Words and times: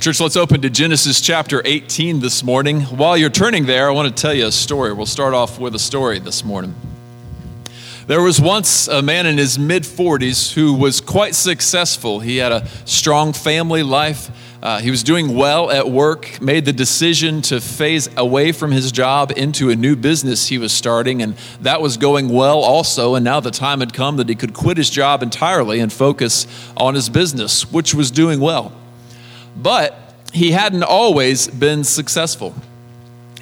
Church, 0.00 0.20
let's 0.20 0.36
open 0.36 0.60
to 0.62 0.70
Genesis 0.70 1.20
chapter 1.20 1.60
18 1.64 2.20
this 2.20 2.44
morning. 2.44 2.82
While 2.82 3.16
you're 3.16 3.30
turning 3.30 3.66
there, 3.66 3.88
I 3.88 3.90
want 3.90 4.06
to 4.06 4.22
tell 4.22 4.32
you 4.32 4.46
a 4.46 4.52
story. 4.52 4.92
We'll 4.92 5.06
start 5.06 5.34
off 5.34 5.58
with 5.58 5.74
a 5.74 5.78
story 5.80 6.20
this 6.20 6.44
morning. 6.44 6.72
There 8.06 8.22
was 8.22 8.40
once 8.40 8.86
a 8.86 9.02
man 9.02 9.26
in 9.26 9.36
his 9.36 9.58
mid 9.58 9.82
40s 9.82 10.52
who 10.52 10.74
was 10.74 11.00
quite 11.00 11.34
successful. 11.34 12.20
He 12.20 12.36
had 12.36 12.52
a 12.52 12.68
strong 12.84 13.32
family 13.32 13.82
life. 13.82 14.30
Uh, 14.62 14.78
he 14.78 14.92
was 14.92 15.02
doing 15.02 15.34
well 15.34 15.68
at 15.68 15.90
work, 15.90 16.40
made 16.40 16.64
the 16.64 16.72
decision 16.72 17.42
to 17.42 17.60
phase 17.60 18.08
away 18.16 18.52
from 18.52 18.70
his 18.70 18.92
job 18.92 19.32
into 19.36 19.68
a 19.68 19.74
new 19.74 19.96
business 19.96 20.46
he 20.46 20.58
was 20.58 20.70
starting, 20.72 21.22
and 21.22 21.34
that 21.62 21.80
was 21.80 21.96
going 21.96 22.28
well 22.28 22.60
also. 22.60 23.16
And 23.16 23.24
now 23.24 23.40
the 23.40 23.50
time 23.50 23.80
had 23.80 23.92
come 23.92 24.16
that 24.18 24.28
he 24.28 24.36
could 24.36 24.54
quit 24.54 24.76
his 24.76 24.90
job 24.90 25.24
entirely 25.24 25.80
and 25.80 25.92
focus 25.92 26.46
on 26.76 26.94
his 26.94 27.08
business, 27.08 27.72
which 27.72 27.94
was 27.94 28.12
doing 28.12 28.38
well. 28.38 28.72
But 29.62 30.14
he 30.32 30.52
hadn't 30.52 30.84
always 30.84 31.48
been 31.48 31.84
successful. 31.84 32.54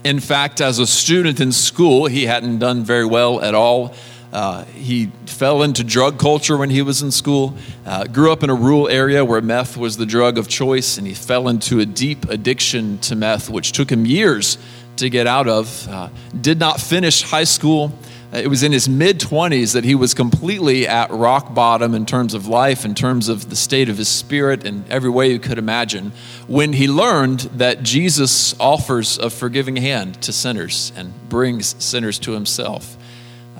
In 0.02 0.20
fact, 0.20 0.60
as 0.60 0.78
a 0.78 0.86
student 0.86 1.40
in 1.40 1.52
school, 1.52 2.06
he 2.06 2.26
hadn't 2.26 2.58
done 2.58 2.84
very 2.84 3.04
well 3.04 3.40
at 3.42 3.54
all. 3.54 3.94
Uh, 4.32 4.64
he 4.64 5.10
fell 5.26 5.62
into 5.62 5.82
drug 5.82 6.18
culture 6.18 6.56
when 6.56 6.70
he 6.70 6.82
was 6.82 7.02
in 7.02 7.10
school, 7.10 7.54
uh, 7.84 8.04
grew 8.04 8.32
up 8.32 8.42
in 8.42 8.50
a 8.50 8.54
rural 8.54 8.88
area 8.88 9.24
where 9.24 9.40
meth 9.40 9.76
was 9.76 9.96
the 9.96 10.06
drug 10.06 10.36
of 10.36 10.48
choice, 10.48 10.98
and 10.98 11.06
he 11.06 11.14
fell 11.14 11.48
into 11.48 11.80
a 11.80 11.86
deep 11.86 12.28
addiction 12.28 12.98
to 12.98 13.14
meth, 13.14 13.48
which 13.48 13.72
took 13.72 13.90
him 13.90 14.04
years 14.04 14.58
to 14.96 15.08
get 15.10 15.26
out 15.26 15.48
of. 15.48 15.88
Uh, 15.88 16.08
did 16.40 16.58
not 16.58 16.80
finish 16.80 17.22
high 17.22 17.44
school, 17.44 17.92
it 18.32 18.48
was 18.48 18.62
in 18.62 18.72
his 18.72 18.88
mid 18.88 19.20
20s 19.20 19.72
that 19.74 19.84
he 19.84 19.94
was 19.94 20.14
completely 20.14 20.86
at 20.86 21.10
rock 21.10 21.54
bottom 21.54 21.94
in 21.94 22.06
terms 22.06 22.34
of 22.34 22.48
life, 22.48 22.84
in 22.84 22.94
terms 22.94 23.28
of 23.28 23.50
the 23.50 23.56
state 23.56 23.88
of 23.88 23.98
his 23.98 24.08
spirit, 24.08 24.64
in 24.64 24.84
every 24.90 25.10
way 25.10 25.30
you 25.30 25.38
could 25.38 25.58
imagine, 25.58 26.12
when 26.46 26.72
he 26.72 26.88
learned 26.88 27.40
that 27.40 27.82
Jesus 27.82 28.58
offers 28.58 29.18
a 29.18 29.30
forgiving 29.30 29.76
hand 29.76 30.20
to 30.22 30.32
sinners 30.32 30.92
and 30.96 31.12
brings 31.28 31.82
sinners 31.82 32.18
to 32.20 32.32
himself. 32.32 32.96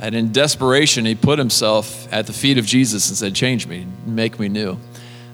And 0.00 0.14
in 0.14 0.32
desperation, 0.32 1.06
he 1.06 1.14
put 1.14 1.38
himself 1.38 2.12
at 2.12 2.26
the 2.26 2.32
feet 2.32 2.58
of 2.58 2.66
Jesus 2.66 3.08
and 3.08 3.16
said, 3.16 3.34
Change 3.34 3.66
me, 3.66 3.86
make 4.04 4.38
me 4.38 4.48
new. 4.48 4.78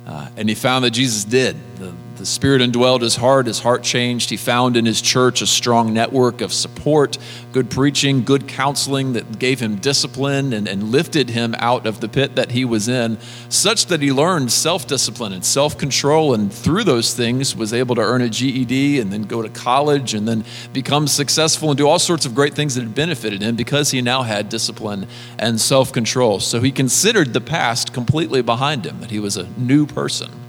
Uh, 0.06 0.28
and 0.36 0.48
he 0.48 0.54
found 0.54 0.84
that 0.84 0.90
Jesus 0.90 1.24
did. 1.24 1.56
The, 1.78 1.92
the 2.22 2.26
Spirit 2.26 2.62
indwelled 2.62 3.00
his 3.00 3.16
heart, 3.16 3.48
his 3.48 3.58
heart 3.58 3.82
changed. 3.82 4.30
He 4.30 4.36
found 4.36 4.76
in 4.76 4.86
his 4.86 5.02
church 5.02 5.42
a 5.42 5.46
strong 5.46 5.92
network 5.92 6.40
of 6.40 6.52
support, 6.52 7.18
good 7.50 7.68
preaching, 7.68 8.22
good 8.22 8.46
counseling 8.46 9.14
that 9.14 9.40
gave 9.40 9.58
him 9.58 9.74
discipline 9.74 10.52
and, 10.52 10.68
and 10.68 10.92
lifted 10.92 11.30
him 11.30 11.56
out 11.58 11.84
of 11.84 11.98
the 11.98 12.08
pit 12.08 12.36
that 12.36 12.52
he 12.52 12.64
was 12.64 12.86
in, 12.86 13.18
such 13.48 13.86
that 13.86 14.00
he 14.00 14.12
learned 14.12 14.52
self 14.52 14.86
discipline 14.86 15.32
and 15.32 15.44
self 15.44 15.76
control, 15.76 16.32
and 16.32 16.52
through 16.52 16.84
those 16.84 17.12
things 17.12 17.56
was 17.56 17.72
able 17.72 17.96
to 17.96 18.02
earn 18.02 18.22
a 18.22 18.28
GED 18.28 19.00
and 19.00 19.12
then 19.12 19.22
go 19.22 19.42
to 19.42 19.48
college 19.48 20.14
and 20.14 20.28
then 20.28 20.44
become 20.72 21.08
successful 21.08 21.70
and 21.70 21.76
do 21.76 21.88
all 21.88 21.98
sorts 21.98 22.24
of 22.24 22.36
great 22.36 22.54
things 22.54 22.76
that 22.76 22.82
had 22.82 22.94
benefited 22.94 23.42
him 23.42 23.56
because 23.56 23.90
he 23.90 24.00
now 24.00 24.22
had 24.22 24.48
discipline 24.48 25.08
and 25.40 25.60
self 25.60 25.92
control. 25.92 26.38
So 26.38 26.60
he 26.60 26.70
considered 26.70 27.32
the 27.32 27.40
past 27.40 27.92
completely 27.92 28.42
behind 28.42 28.86
him, 28.86 29.00
that 29.00 29.10
he 29.10 29.18
was 29.18 29.36
a 29.36 29.48
new 29.58 29.86
person. 29.86 30.41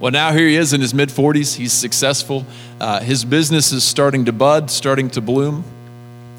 Well, 0.00 0.12
now 0.12 0.32
here 0.32 0.46
he 0.46 0.54
is 0.54 0.72
in 0.72 0.80
his 0.80 0.94
mid 0.94 1.08
40s. 1.08 1.56
He's 1.56 1.72
successful. 1.72 2.46
Uh, 2.80 3.00
his 3.00 3.24
business 3.24 3.72
is 3.72 3.82
starting 3.82 4.26
to 4.26 4.32
bud, 4.32 4.70
starting 4.70 5.10
to 5.10 5.20
bloom. 5.20 5.64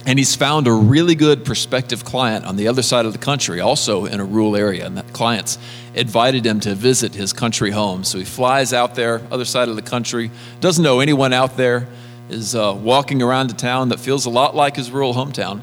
And 0.05 0.17
he's 0.17 0.33
found 0.33 0.65
a 0.65 0.71
really 0.71 1.13
good 1.13 1.43
prospective 1.43 2.05
client 2.05 2.45
on 2.45 2.55
the 2.55 2.69
other 2.69 2.81
side 2.81 3.05
of 3.05 3.11
the 3.11 3.19
country, 3.19 3.59
also 3.59 4.05
in 4.05 4.21
a 4.21 4.25
rural 4.25 4.55
area. 4.55 4.85
And 4.85 4.95
that 4.95 5.11
client's 5.11 5.57
invited 5.93 6.45
him 6.45 6.61
to 6.61 6.73
visit 6.73 7.13
his 7.13 7.33
country 7.33 7.71
home. 7.71 8.05
So 8.05 8.17
he 8.17 8.23
flies 8.23 8.71
out 8.71 8.95
there, 8.95 9.21
other 9.29 9.43
side 9.43 9.67
of 9.67 9.75
the 9.75 9.81
country, 9.81 10.31
doesn't 10.61 10.83
know 10.83 11.01
anyone 11.01 11.33
out 11.33 11.57
there, 11.57 11.85
is 12.29 12.55
uh, 12.55 12.73
walking 12.81 13.21
around 13.21 13.51
a 13.51 13.55
town 13.55 13.89
that 13.89 13.99
feels 13.99 14.25
a 14.25 14.29
lot 14.29 14.55
like 14.55 14.77
his 14.77 14.89
rural 14.89 15.13
hometown. 15.13 15.59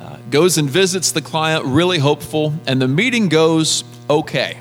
Uh, 0.00 0.16
goes 0.30 0.56
and 0.56 0.70
visits 0.70 1.12
the 1.12 1.20
client, 1.20 1.66
really 1.66 1.98
hopeful, 1.98 2.54
and 2.66 2.80
the 2.80 2.88
meeting 2.88 3.28
goes 3.28 3.84
okay. 4.08 4.56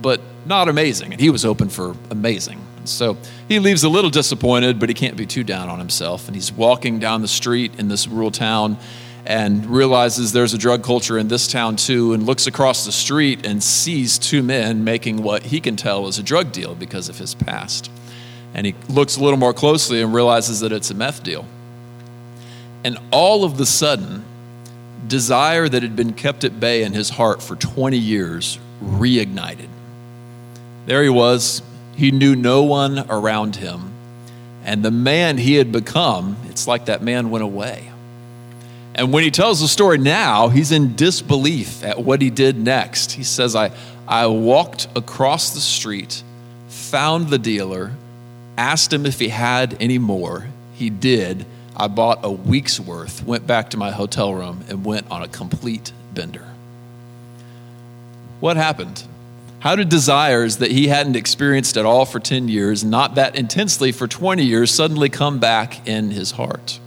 But 0.00 0.20
not 0.46 0.68
amazing. 0.68 1.12
And 1.12 1.20
he 1.20 1.30
was 1.30 1.44
open 1.44 1.68
for 1.68 1.94
amazing. 2.10 2.60
So 2.84 3.16
he 3.48 3.58
leaves 3.58 3.82
a 3.84 3.88
little 3.88 4.10
disappointed, 4.10 4.78
but 4.78 4.88
he 4.88 4.94
can't 4.94 5.16
be 5.16 5.26
too 5.26 5.44
down 5.44 5.68
on 5.68 5.78
himself. 5.78 6.26
And 6.26 6.34
he's 6.34 6.52
walking 6.52 6.98
down 6.98 7.22
the 7.22 7.28
street 7.28 7.78
in 7.78 7.88
this 7.88 8.06
rural 8.06 8.30
town 8.30 8.76
and 9.26 9.64
realizes 9.66 10.32
there's 10.32 10.52
a 10.52 10.58
drug 10.58 10.82
culture 10.82 11.16
in 11.16 11.28
this 11.28 11.48
town 11.48 11.76
too, 11.76 12.12
and 12.12 12.24
looks 12.24 12.46
across 12.46 12.84
the 12.84 12.92
street 12.92 13.46
and 13.46 13.62
sees 13.62 14.18
two 14.18 14.42
men 14.42 14.84
making 14.84 15.22
what 15.22 15.44
he 15.44 15.60
can 15.60 15.76
tell 15.76 16.06
is 16.06 16.18
a 16.18 16.22
drug 16.22 16.52
deal 16.52 16.74
because 16.74 17.08
of 17.08 17.18
his 17.18 17.34
past. 17.34 17.90
And 18.52 18.66
he 18.66 18.74
looks 18.88 19.16
a 19.16 19.22
little 19.24 19.38
more 19.38 19.54
closely 19.54 20.02
and 20.02 20.12
realizes 20.12 20.60
that 20.60 20.72
it's 20.72 20.90
a 20.90 20.94
meth 20.94 21.22
deal. 21.22 21.46
And 22.84 22.98
all 23.10 23.44
of 23.44 23.56
the 23.56 23.64
sudden, 23.64 24.24
desire 25.06 25.68
that 25.68 25.82
had 25.82 25.96
been 25.96 26.12
kept 26.12 26.44
at 26.44 26.60
bay 26.60 26.82
in 26.82 26.92
his 26.92 27.10
heart 27.10 27.42
for 27.42 27.56
20 27.56 27.96
years 27.96 28.58
reignited. 28.82 29.68
There 30.86 31.02
he 31.02 31.08
was. 31.08 31.62
He 31.96 32.10
knew 32.10 32.34
no 32.36 32.62
one 32.64 33.06
around 33.08 33.56
him. 33.56 33.92
And 34.64 34.82
the 34.82 34.90
man 34.90 35.38
he 35.38 35.54
had 35.54 35.72
become, 35.72 36.36
it's 36.48 36.66
like 36.66 36.86
that 36.86 37.02
man 37.02 37.30
went 37.30 37.44
away. 37.44 37.90
And 38.94 39.12
when 39.12 39.24
he 39.24 39.30
tells 39.30 39.60
the 39.60 39.68
story 39.68 39.98
now, 39.98 40.48
he's 40.48 40.70
in 40.70 40.94
disbelief 40.94 41.82
at 41.84 42.02
what 42.02 42.22
he 42.22 42.30
did 42.30 42.56
next. 42.56 43.12
He 43.12 43.24
says, 43.24 43.56
I, 43.56 43.72
I 44.06 44.26
walked 44.28 44.86
across 44.96 45.52
the 45.52 45.60
street, 45.60 46.22
found 46.68 47.28
the 47.28 47.38
dealer, 47.38 47.92
asked 48.56 48.92
him 48.92 49.04
if 49.04 49.18
he 49.18 49.28
had 49.28 49.76
any 49.80 49.98
more. 49.98 50.46
He 50.74 50.90
did. 50.90 51.44
I 51.76 51.88
bought 51.88 52.20
a 52.22 52.30
week's 52.30 52.78
worth, 52.78 53.24
went 53.24 53.46
back 53.46 53.70
to 53.70 53.76
my 53.76 53.90
hotel 53.90 54.32
room, 54.32 54.64
and 54.68 54.84
went 54.84 55.10
on 55.10 55.22
a 55.22 55.28
complete 55.28 55.92
bender. 56.12 56.46
What 58.38 58.56
happened? 58.56 59.04
How 59.64 59.76
did 59.76 59.88
desires 59.88 60.58
that 60.58 60.72
he 60.72 60.88
hadn't 60.88 61.16
experienced 61.16 61.78
at 61.78 61.86
all 61.86 62.04
for 62.04 62.20
10 62.20 62.48
years, 62.48 62.84
not 62.84 63.14
that 63.14 63.34
intensely 63.34 63.92
for 63.92 64.06
20 64.06 64.44
years, 64.44 64.70
suddenly 64.70 65.08
come 65.08 65.38
back 65.38 65.88
in 65.88 66.10
his 66.10 66.32
heart? 66.32 66.78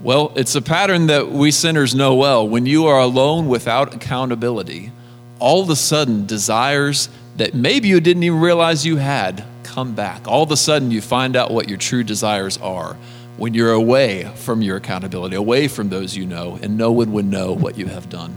Well, 0.00 0.32
it's 0.36 0.54
a 0.54 0.62
pattern 0.62 1.08
that 1.08 1.32
we 1.32 1.50
sinners 1.50 1.92
know 1.92 2.14
well. 2.14 2.46
When 2.46 2.64
you 2.64 2.86
are 2.86 3.00
alone 3.00 3.48
without 3.48 3.92
accountability, 3.92 4.92
all 5.40 5.62
of 5.62 5.68
a 5.68 5.74
sudden, 5.74 6.26
desires 6.26 7.08
that 7.38 7.54
maybe 7.54 7.88
you 7.88 7.98
didn't 7.98 8.22
even 8.22 8.38
realize 8.38 8.86
you 8.86 8.98
had 8.98 9.42
come 9.64 9.96
back. 9.96 10.28
All 10.28 10.44
of 10.44 10.52
a 10.52 10.56
sudden, 10.56 10.92
you 10.92 11.00
find 11.00 11.34
out 11.34 11.50
what 11.50 11.68
your 11.68 11.78
true 11.78 12.04
desires 12.04 12.56
are 12.58 12.96
when 13.36 13.52
you're 13.52 13.72
away 13.72 14.30
from 14.36 14.62
your 14.62 14.76
accountability, 14.76 15.34
away 15.34 15.66
from 15.66 15.88
those 15.88 16.16
you 16.16 16.24
know, 16.24 16.56
and 16.62 16.78
no 16.78 16.92
one 16.92 17.10
would 17.10 17.26
know 17.26 17.52
what 17.52 17.76
you 17.76 17.86
have 17.86 18.08
done. 18.08 18.36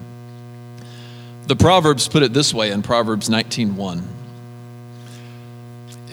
The 1.46 1.56
Proverbs 1.58 2.08
put 2.08 2.24
it 2.24 2.34
this 2.34 2.54
way 2.54 2.72
in 2.72 2.84
Proverbs 2.84 3.30
19:1. 3.30 4.04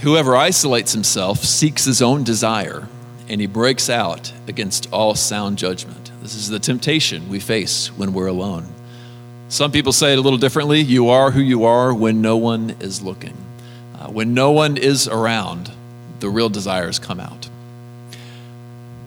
Whoever 0.00 0.34
isolates 0.34 0.92
himself 0.92 1.44
seeks 1.44 1.84
his 1.84 2.02
own 2.02 2.24
desire, 2.24 2.88
and 3.28 3.40
he 3.40 3.46
breaks 3.46 3.88
out 3.88 4.32
against 4.48 4.88
all 4.90 5.14
sound 5.14 5.56
judgment. 5.56 6.10
This 6.20 6.34
is 6.34 6.48
the 6.48 6.58
temptation 6.58 7.28
we 7.28 7.38
face 7.38 7.92
when 7.96 8.12
we're 8.12 8.26
alone. 8.26 8.66
Some 9.48 9.70
people 9.70 9.92
say 9.92 10.12
it 10.12 10.18
a 10.18 10.22
little 10.22 10.38
differently. 10.38 10.80
You 10.80 11.08
are 11.10 11.30
who 11.30 11.40
you 11.40 11.64
are 11.64 11.94
when 11.94 12.20
no 12.20 12.36
one 12.36 12.74
is 12.80 13.00
looking. 13.00 13.36
Uh, 14.00 14.08
when 14.08 14.34
no 14.34 14.50
one 14.50 14.76
is 14.76 15.06
around, 15.06 15.70
the 16.18 16.28
real 16.28 16.48
desires 16.48 16.98
come 16.98 17.20
out. 17.20 17.48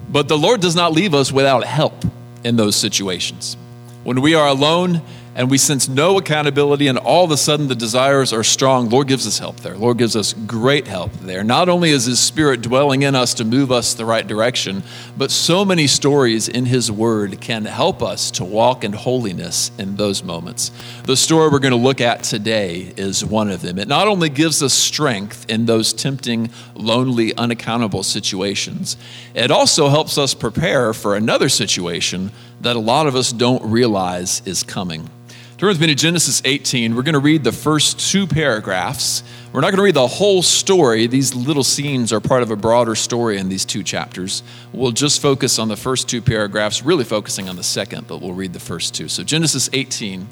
But 0.08 0.28
the 0.28 0.38
Lord 0.38 0.62
does 0.62 0.76
not 0.76 0.92
leave 0.92 1.12
us 1.12 1.30
without 1.30 1.64
help 1.64 2.04
in 2.44 2.56
those 2.56 2.76
situations. 2.76 3.58
When 4.04 4.20
we 4.20 4.34
are 4.34 4.48
alone 4.48 5.02
and 5.34 5.50
we 5.50 5.58
sense 5.58 5.88
no 5.88 6.16
accountability, 6.18 6.86
and 6.86 6.96
all 6.96 7.24
of 7.24 7.30
a 7.30 7.36
sudden 7.36 7.66
the 7.68 7.74
desires 7.74 8.32
are 8.32 8.44
strong, 8.44 8.88
Lord 8.88 9.08
gives 9.08 9.26
us 9.26 9.38
help 9.38 9.56
there. 9.60 9.76
Lord 9.76 9.98
gives 9.98 10.14
us 10.14 10.32
great 10.32 10.86
help 10.86 11.12
there. 11.14 11.42
Not 11.42 11.68
only 11.68 11.90
is 11.90 12.04
His 12.04 12.20
Spirit 12.20 12.62
dwelling 12.62 13.02
in 13.02 13.14
us 13.14 13.34
to 13.34 13.44
move 13.44 13.72
us 13.72 13.94
the 13.94 14.04
right 14.04 14.26
direction, 14.26 14.82
but 15.16 15.30
so 15.30 15.64
many 15.64 15.86
stories 15.86 16.48
in 16.48 16.66
His 16.66 16.90
Word 16.90 17.40
can 17.40 17.64
help 17.64 18.02
us 18.02 18.30
to 18.32 18.44
walk 18.44 18.84
in 18.84 18.92
holiness 18.92 19.72
in 19.76 19.96
those 19.96 20.22
moments. 20.22 20.70
The 21.04 21.16
story 21.16 21.48
we're 21.50 21.58
going 21.58 21.72
to 21.72 21.76
look 21.76 22.00
at 22.00 22.22
today 22.22 22.92
is 22.96 23.24
one 23.24 23.50
of 23.50 23.60
them. 23.60 23.78
It 23.78 23.88
not 23.88 24.06
only 24.06 24.28
gives 24.28 24.62
us 24.62 24.72
strength 24.72 25.50
in 25.50 25.66
those 25.66 25.92
tempting, 25.92 26.50
lonely, 26.74 27.34
unaccountable 27.36 28.04
situations, 28.04 28.96
it 29.34 29.50
also 29.50 29.88
helps 29.88 30.16
us 30.16 30.32
prepare 30.32 30.94
for 30.94 31.16
another 31.16 31.48
situation 31.48 32.30
that 32.60 32.76
a 32.76 32.80
lot 32.80 33.06
of 33.06 33.16
us 33.16 33.32
don't 33.32 33.70
realize 33.70 34.40
is 34.46 34.62
coming. 34.62 35.10
Turn 35.56 35.68
with 35.68 35.80
me 35.80 35.86
to 35.86 35.94
Genesis 35.94 36.42
18. 36.44 36.96
We're 36.96 37.02
going 37.02 37.12
to 37.12 37.20
read 37.20 37.44
the 37.44 37.52
first 37.52 38.10
two 38.10 38.26
paragraphs. 38.26 39.22
We're 39.52 39.60
not 39.60 39.68
going 39.68 39.76
to 39.76 39.84
read 39.84 39.94
the 39.94 40.08
whole 40.08 40.42
story. 40.42 41.06
These 41.06 41.36
little 41.36 41.62
scenes 41.62 42.12
are 42.12 42.18
part 42.18 42.42
of 42.42 42.50
a 42.50 42.56
broader 42.56 42.96
story 42.96 43.38
in 43.38 43.48
these 43.48 43.64
two 43.64 43.84
chapters. 43.84 44.42
We'll 44.72 44.90
just 44.90 45.22
focus 45.22 45.60
on 45.60 45.68
the 45.68 45.76
first 45.76 46.08
two 46.08 46.20
paragraphs, 46.20 46.82
really 46.82 47.04
focusing 47.04 47.48
on 47.48 47.54
the 47.54 47.62
second, 47.62 48.08
but 48.08 48.20
we'll 48.20 48.32
read 48.32 48.52
the 48.52 48.58
first 48.58 48.96
two. 48.96 49.06
So, 49.06 49.22
Genesis 49.22 49.70
18, 49.72 50.26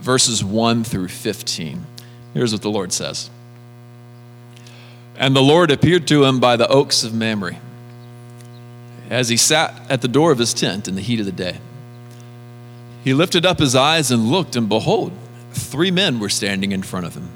verses 0.00 0.42
1 0.42 0.82
through 0.82 1.08
15. 1.08 1.86
Here's 2.34 2.52
what 2.52 2.62
the 2.62 2.70
Lord 2.70 2.92
says 2.92 3.30
And 5.14 5.36
the 5.36 5.42
Lord 5.42 5.70
appeared 5.70 6.08
to 6.08 6.24
him 6.24 6.40
by 6.40 6.56
the 6.56 6.66
oaks 6.66 7.04
of 7.04 7.14
Mamre 7.14 7.58
as 9.08 9.28
he 9.28 9.36
sat 9.36 9.88
at 9.88 10.02
the 10.02 10.08
door 10.08 10.32
of 10.32 10.38
his 10.38 10.52
tent 10.52 10.88
in 10.88 10.96
the 10.96 11.00
heat 11.00 11.20
of 11.20 11.26
the 11.26 11.32
day. 11.32 11.60
He 13.04 13.12
lifted 13.12 13.44
up 13.44 13.58
his 13.58 13.76
eyes 13.76 14.10
and 14.10 14.30
looked, 14.30 14.56
and 14.56 14.66
behold, 14.66 15.12
three 15.52 15.90
men 15.90 16.18
were 16.18 16.30
standing 16.30 16.72
in 16.72 16.82
front 16.82 17.04
of 17.04 17.14
him. 17.14 17.28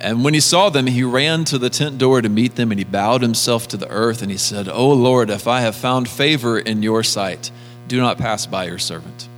And 0.00 0.22
when 0.22 0.34
he 0.34 0.40
saw 0.40 0.68
them, 0.68 0.86
he 0.86 1.02
ran 1.02 1.44
to 1.46 1.58
the 1.58 1.68
tent 1.68 1.98
door 1.98 2.22
to 2.22 2.28
meet 2.28 2.54
them, 2.54 2.70
and 2.70 2.78
he 2.78 2.84
bowed 2.84 3.20
himself 3.20 3.66
to 3.68 3.76
the 3.76 3.88
earth, 3.88 4.22
and 4.22 4.30
he 4.30 4.36
said, 4.36 4.68
O 4.68 4.88
Lord, 4.90 5.30
if 5.30 5.48
I 5.48 5.62
have 5.62 5.74
found 5.74 6.08
favor 6.08 6.56
in 6.56 6.84
your 6.84 7.02
sight, 7.02 7.50
do 7.88 8.00
not 8.00 8.18
pass 8.18 8.46
by 8.46 8.66
your 8.66 8.78
servant. 8.78 9.28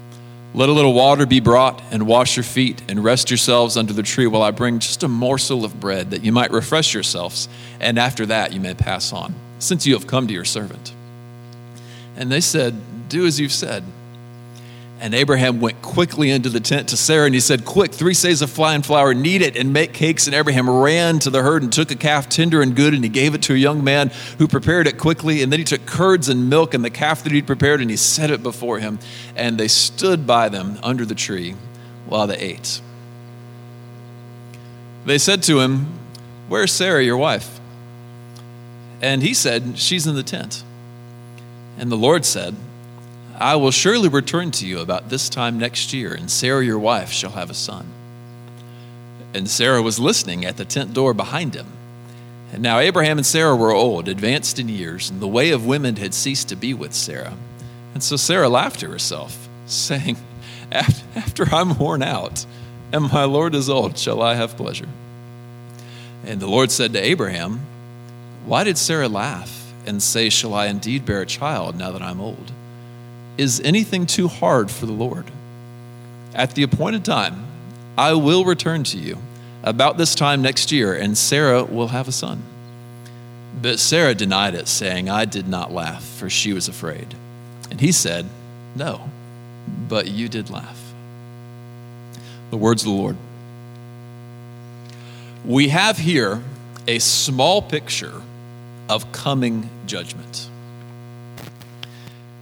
Let 0.53 0.69
a 0.69 0.73
little 0.73 0.93
water 0.93 1.25
be 1.25 1.41
brought, 1.41 1.81
and 1.91 2.07
wash 2.07 2.37
your 2.37 2.45
feet, 2.45 2.83
and 2.87 3.03
rest 3.03 3.31
yourselves 3.31 3.79
under 3.79 3.95
the 3.95 4.03
tree 4.03 4.27
while 4.27 4.43
I 4.43 4.51
bring 4.51 4.79
just 4.79 5.03
a 5.03 5.09
morsel 5.09 5.65
of 5.65 5.81
bread, 5.81 6.11
that 6.11 6.23
you 6.23 6.33
might 6.33 6.51
refresh 6.51 6.93
yourselves, 6.93 7.49
and 7.81 7.99
after 7.99 8.27
that 8.27 8.53
you 8.53 8.61
may 8.61 8.75
pass 8.75 9.11
on, 9.11 9.35
since 9.59 9.87
you 9.87 9.95
have 9.95 10.07
come 10.07 10.27
to 10.27 10.35
your 10.35 10.45
servant. 10.45 10.93
And 12.15 12.31
they 12.31 12.43
said, 12.43 13.09
Do 13.09 13.25
as 13.25 13.41
you've 13.41 13.53
said. 13.53 13.85
And 15.01 15.15
Abraham 15.15 15.61
went 15.61 15.81
quickly 15.81 16.31
into 16.31 16.51
the 16.51 16.61
tent 16.61 16.91
to 16.91 16.97
Sarah, 16.97 17.25
and 17.25 17.35
he 17.35 17.41
said, 17.41 17.65
Quick, 17.65 17.91
three 17.91 18.13
seahs 18.13 18.43
of 18.43 18.51
fine 18.51 18.83
flour, 18.83 19.15
knead 19.15 19.41
it 19.41 19.57
and 19.57 19.73
make 19.73 19.95
cakes. 19.95 20.27
And 20.27 20.37
Abraham 20.37 20.69
ran 20.69 21.19
to 21.21 21.31
the 21.31 21.43
herd 21.43 21.63
and 21.63 21.73
took 21.73 21.91
a 21.91 21.97
calf 21.97 22.29
tender 22.29 22.61
and 22.61 22.77
good, 22.77 22.93
and 22.93 23.03
he 23.03 23.09
gave 23.09 23.35
it 23.35 23.41
to 23.45 23.55
a 23.55 23.57
young 23.57 23.83
man 23.83 24.11
who 24.37 24.47
prepared 24.47 24.87
it 24.87 24.99
quickly. 24.99 25.43
And 25.43 25.51
then 25.51 25.59
he 25.59 25.65
took 25.65 25.87
curds 25.87 26.29
and 26.29 26.51
milk 26.51 26.75
and 26.75 26.85
the 26.85 26.91
calf 26.91 27.23
that 27.23 27.33
he'd 27.33 27.47
prepared, 27.47 27.81
and 27.81 27.89
he 27.89 27.97
set 27.97 28.31
it 28.31 28.43
before 28.43 28.79
him. 28.79 28.99
And 29.35 29.57
they 29.57 29.69
stood 29.69 30.27
by 30.27 30.51
them 30.51 30.79
under 30.83 31.07
the 31.07 31.15
tree 31.15 31.55
while 32.05 32.27
they 32.27 32.37
ate. 32.37 32.83
They 35.07 35.17
said 35.17 35.43
to 35.45 35.61
him, 35.61 35.87
Where's 36.49 36.73
Sarah, 36.73 37.03
your 37.03 37.17
wife? 37.17 37.59
And 39.01 39.23
he 39.23 39.33
said, 39.33 39.79
She's 39.79 40.07
in 40.07 40.15
the 40.15 40.23
tent. 40.23 40.63
And 41.79 41.91
the 41.91 41.97
Lord 41.97 42.27
said, 42.27 42.55
I 43.41 43.57
will 43.57 43.71
surely 43.71 44.11
return 44.11 44.51
to 44.53 44.67
you 44.67 44.81
about 44.81 45.09
this 45.09 45.31
time 45.31 45.59
next 45.59 45.95
year, 45.95 46.13
and 46.13 46.31
Sarah 46.31 46.63
your 46.63 46.79
wife 46.79 47.11
shall 47.11 47.31
have 47.31 47.49
a 47.49 47.55
son. 47.55 47.87
And 49.33 49.49
Sarah 49.49 49.81
was 49.81 49.99
listening 49.99 50.45
at 50.45 50.59
the 50.59 50.67
tent 50.67 50.93
door 50.93 51.15
behind 51.15 51.55
him. 51.55 51.69
And 52.53 52.63
now 52.63 52.81
Abraham 52.81 53.17
and 53.17 53.25
Sarah 53.25 53.57
were 53.57 53.73
old, 53.73 54.09
advanced 54.09 54.59
in 54.59 54.69
years, 54.69 55.09
and 55.09 55.21
the 55.21 55.27
way 55.27 55.53
of 55.53 55.65
women 55.65 55.97
had 55.97 56.13
ceased 56.13 56.51
to 56.51 56.57
be 56.57 56.75
with 56.75 56.93
Sarah. 56.93 57.33
And 57.95 58.03
so 58.03 58.17
Sarah 58.17 58.51
laughed 58.51 58.81
to 58.81 58.91
herself, 58.91 59.49
saying, 59.67 60.19
After 60.71 61.45
I'm 61.45 61.79
worn 61.79 62.03
out, 62.03 62.45
and 62.93 63.11
my 63.11 63.25
Lord 63.25 63.55
is 63.55 63.71
old, 63.71 63.97
shall 63.97 64.21
I 64.21 64.35
have 64.35 64.59
pleasure? 64.59 64.89
And 66.27 66.41
the 66.41 66.47
Lord 66.47 66.71
said 66.71 66.93
to 66.93 67.03
Abraham, 67.03 67.61
Why 68.45 68.65
did 68.65 68.77
Sarah 68.77 69.09
laugh 69.09 69.73
and 69.87 70.03
say, 70.03 70.29
Shall 70.29 70.53
I 70.53 70.67
indeed 70.67 71.07
bear 71.07 71.23
a 71.23 71.27
child 71.27 71.79
now 71.79 71.91
that 71.93 72.03
I'm 72.03 72.21
old? 72.21 72.53
Is 73.41 73.59
anything 73.65 74.05
too 74.05 74.29
hard 74.29 74.71
for 74.71 74.85
the 74.85 74.93
Lord? 74.93 75.25
At 76.35 76.55
the 76.55 76.63
appointed 76.63 77.07
time, 77.07 77.47
I 77.97 78.13
will 78.13 78.45
return 78.45 78.85
to 78.85 78.99
you 78.99 79.17
about 79.63 79.97
this 79.97 80.15
time 80.15 80.43
next 80.43 80.71
year, 80.71 80.93
and 80.93 81.17
Sarah 81.17 81.65
will 81.65 81.89
have 81.89 82.07
a 82.07 82.13
son. 82.13 82.43
But 83.63 83.79
Sarah 83.79 84.15
denied 84.15 84.55
it, 84.55 84.69
saying, 84.69 85.09
I 85.09 85.25
did 85.25 85.49
not 85.49 85.73
laugh, 85.73 86.05
for 86.05 86.29
she 86.29 86.53
was 86.53 86.69
afraid. 86.69 87.15
And 87.71 87.81
he 87.81 87.93
said, 87.93 88.27
No, 88.77 89.09
but 89.89 90.09
you 90.09 90.29
did 90.29 90.51
laugh. 90.51 90.93
The 92.51 92.59
words 92.59 92.83
of 92.83 92.89
the 92.89 92.95
Lord. 92.95 93.17
We 95.47 95.69
have 95.69 95.97
here 95.97 96.43
a 96.87 96.99
small 96.99 97.63
picture 97.63 98.21
of 98.91 99.11
coming 99.13 99.71
judgment. 99.87 100.50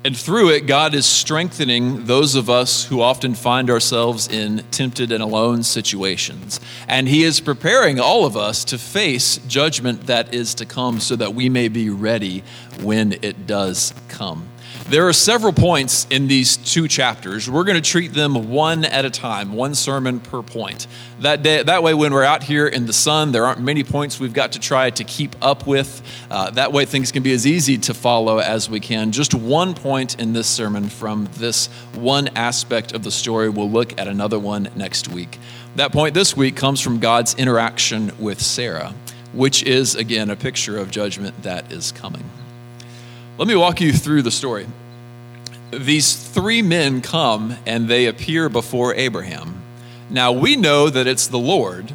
And 0.08 0.16
through 0.16 0.52
it, 0.52 0.66
God 0.66 0.94
is 0.94 1.04
strengthening 1.04 2.06
those 2.06 2.34
of 2.34 2.48
us 2.48 2.86
who 2.86 3.02
often 3.02 3.34
find 3.34 3.68
ourselves 3.68 4.26
in 4.26 4.64
tempted 4.70 5.12
and 5.12 5.22
alone 5.22 5.62
situations. 5.62 6.60
And 6.88 7.06
He 7.06 7.24
is 7.24 7.40
preparing 7.40 8.00
all 8.00 8.24
of 8.24 8.34
us 8.34 8.64
to 8.64 8.78
face 8.78 9.36
judgment 9.48 10.06
that 10.06 10.32
is 10.32 10.54
to 10.54 10.64
come 10.64 11.00
so 11.00 11.14
that 11.16 11.34
we 11.34 11.50
may 11.50 11.68
be 11.68 11.90
ready 11.90 12.42
when 12.80 13.18
it 13.20 13.46
does 13.46 13.92
come. 14.08 14.47
There 14.88 15.06
are 15.06 15.12
several 15.12 15.52
points 15.52 16.06
in 16.08 16.28
these 16.28 16.56
two 16.56 16.88
chapters. 16.88 17.50
We're 17.50 17.64
going 17.64 17.76
to 17.76 17.82
treat 17.82 18.14
them 18.14 18.48
one 18.48 18.86
at 18.86 19.04
a 19.04 19.10
time, 19.10 19.52
one 19.52 19.74
sermon 19.74 20.18
per 20.18 20.40
point. 20.40 20.86
That, 21.20 21.42
day, 21.42 21.62
that 21.62 21.82
way, 21.82 21.92
when 21.92 22.14
we're 22.14 22.24
out 22.24 22.42
here 22.42 22.66
in 22.66 22.86
the 22.86 22.94
sun, 22.94 23.30
there 23.30 23.44
aren't 23.44 23.60
many 23.60 23.84
points 23.84 24.18
we've 24.18 24.32
got 24.32 24.52
to 24.52 24.58
try 24.58 24.88
to 24.88 25.04
keep 25.04 25.36
up 25.42 25.66
with. 25.66 26.00
Uh, 26.30 26.52
that 26.52 26.72
way, 26.72 26.86
things 26.86 27.12
can 27.12 27.22
be 27.22 27.34
as 27.34 27.46
easy 27.46 27.76
to 27.76 27.92
follow 27.92 28.38
as 28.38 28.70
we 28.70 28.80
can. 28.80 29.12
Just 29.12 29.34
one 29.34 29.74
point 29.74 30.18
in 30.18 30.32
this 30.32 30.46
sermon 30.46 30.88
from 30.88 31.28
this 31.34 31.66
one 31.92 32.28
aspect 32.28 32.92
of 32.92 33.02
the 33.02 33.10
story. 33.10 33.50
We'll 33.50 33.70
look 33.70 34.00
at 34.00 34.08
another 34.08 34.38
one 34.38 34.70
next 34.74 35.08
week. 35.08 35.38
That 35.76 35.92
point 35.92 36.14
this 36.14 36.34
week 36.34 36.56
comes 36.56 36.80
from 36.80 36.98
God's 36.98 37.34
interaction 37.34 38.10
with 38.18 38.40
Sarah, 38.40 38.94
which 39.34 39.62
is, 39.64 39.96
again, 39.96 40.30
a 40.30 40.36
picture 40.36 40.78
of 40.78 40.90
judgment 40.90 41.42
that 41.42 41.70
is 41.70 41.92
coming. 41.92 42.24
Let 43.38 43.46
me 43.46 43.54
walk 43.54 43.80
you 43.80 43.92
through 43.92 44.22
the 44.22 44.32
story. 44.32 44.66
These 45.70 46.16
three 46.16 46.60
men 46.60 47.00
come 47.00 47.56
and 47.66 47.86
they 47.86 48.06
appear 48.06 48.48
before 48.48 48.94
Abraham. 48.96 49.62
Now 50.10 50.32
we 50.32 50.56
know 50.56 50.90
that 50.90 51.06
it's 51.06 51.28
the 51.28 51.38
Lord, 51.38 51.92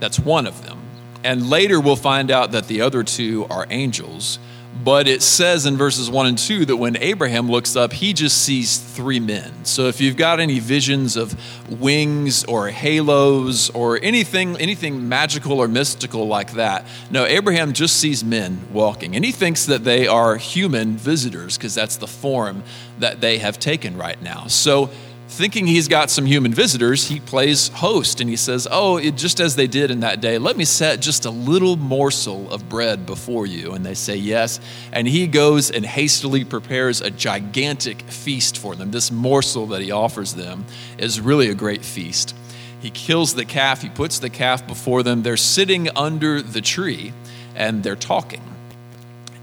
that's 0.00 0.18
one 0.18 0.46
of 0.46 0.66
them. 0.66 0.80
And 1.24 1.48
later 1.48 1.80
we'll 1.80 1.96
find 1.96 2.30
out 2.30 2.52
that 2.52 2.68
the 2.68 2.82
other 2.82 3.02
two 3.02 3.46
are 3.48 3.66
angels. 3.70 4.38
But 4.82 5.06
it 5.06 5.22
says 5.22 5.66
in 5.66 5.76
verses 5.76 6.10
1 6.10 6.26
and 6.26 6.38
2 6.38 6.64
that 6.66 6.76
when 6.76 6.96
Abraham 6.96 7.48
looks 7.48 7.76
up, 7.76 7.92
he 7.92 8.12
just 8.12 8.42
sees 8.42 8.76
three 8.76 9.20
men. 9.20 9.64
So 9.64 9.86
if 9.86 10.00
you've 10.00 10.16
got 10.16 10.40
any 10.40 10.58
visions 10.58 11.16
of 11.16 11.34
wings 11.80 12.44
or 12.44 12.68
halos 12.68 13.70
or 13.70 14.00
anything 14.02 14.56
anything 14.56 15.08
magical 15.08 15.60
or 15.60 15.68
mystical 15.68 16.26
like 16.26 16.52
that, 16.54 16.86
no, 17.10 17.24
Abraham 17.24 17.72
just 17.72 17.96
sees 17.96 18.24
men 18.24 18.60
walking. 18.72 19.14
And 19.14 19.24
he 19.24 19.30
thinks 19.30 19.66
that 19.66 19.84
they 19.84 20.08
are 20.08 20.36
human 20.36 20.96
visitors 20.96 21.56
because 21.56 21.74
that's 21.74 21.96
the 21.96 22.08
form 22.08 22.64
that 22.98 23.20
they 23.20 23.38
have 23.38 23.60
taken 23.60 23.96
right 23.96 24.20
now. 24.20 24.48
So 24.48 24.90
thinking 25.34 25.66
he's 25.66 25.88
got 25.88 26.10
some 26.10 26.26
human 26.26 26.54
visitors, 26.54 27.08
he 27.08 27.18
plays 27.18 27.68
host 27.68 28.20
and 28.20 28.30
he 28.30 28.36
says, 28.36 28.68
Oh, 28.70 28.96
it, 28.96 29.16
just 29.16 29.40
as 29.40 29.56
they 29.56 29.66
did 29.66 29.90
in 29.90 30.00
that 30.00 30.20
day, 30.20 30.38
let 30.38 30.56
me 30.56 30.64
set 30.64 31.00
just 31.00 31.24
a 31.24 31.30
little 31.30 31.76
morsel 31.76 32.50
of 32.52 32.68
bread 32.68 33.04
before 33.04 33.44
you. 33.44 33.72
And 33.72 33.84
they 33.84 33.94
say 33.94 34.16
yes. 34.16 34.60
And 34.92 35.08
he 35.08 35.26
goes 35.26 35.70
and 35.70 35.84
hastily 35.84 36.44
prepares 36.44 37.00
a 37.00 37.10
gigantic 37.10 38.02
feast 38.02 38.58
for 38.58 38.76
them. 38.76 38.92
This 38.92 39.10
morsel 39.10 39.66
that 39.66 39.82
he 39.82 39.90
offers 39.90 40.34
them 40.34 40.64
is 40.98 41.20
really 41.20 41.50
a 41.50 41.54
great 41.54 41.84
feast. 41.84 42.36
He 42.80 42.90
kills 42.90 43.34
the 43.34 43.44
calf, 43.44 43.82
he 43.82 43.88
puts 43.88 44.18
the 44.18 44.30
calf 44.30 44.66
before 44.66 45.02
them. 45.02 45.22
They're 45.22 45.36
sitting 45.36 45.88
under 45.96 46.40
the 46.42 46.60
tree 46.60 47.12
and 47.56 47.82
they're 47.82 47.96
talking. 47.96 48.53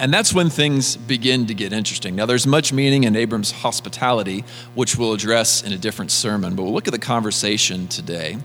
And 0.01 0.11
that's 0.11 0.33
when 0.33 0.49
things 0.49 0.97
begin 0.97 1.45
to 1.45 1.53
get 1.53 1.71
interesting. 1.71 2.15
Now, 2.15 2.25
there's 2.25 2.47
much 2.47 2.73
meaning 2.73 3.03
in 3.03 3.15
Abram's 3.15 3.51
hospitality, 3.51 4.43
which 4.73 4.97
we'll 4.97 5.13
address 5.13 5.61
in 5.61 5.73
a 5.73 5.77
different 5.77 6.09
sermon, 6.09 6.55
but 6.55 6.63
we'll 6.63 6.73
look 6.73 6.87
at 6.87 6.91
the 6.91 6.97
conversation 6.97 7.87
today. 7.87 8.39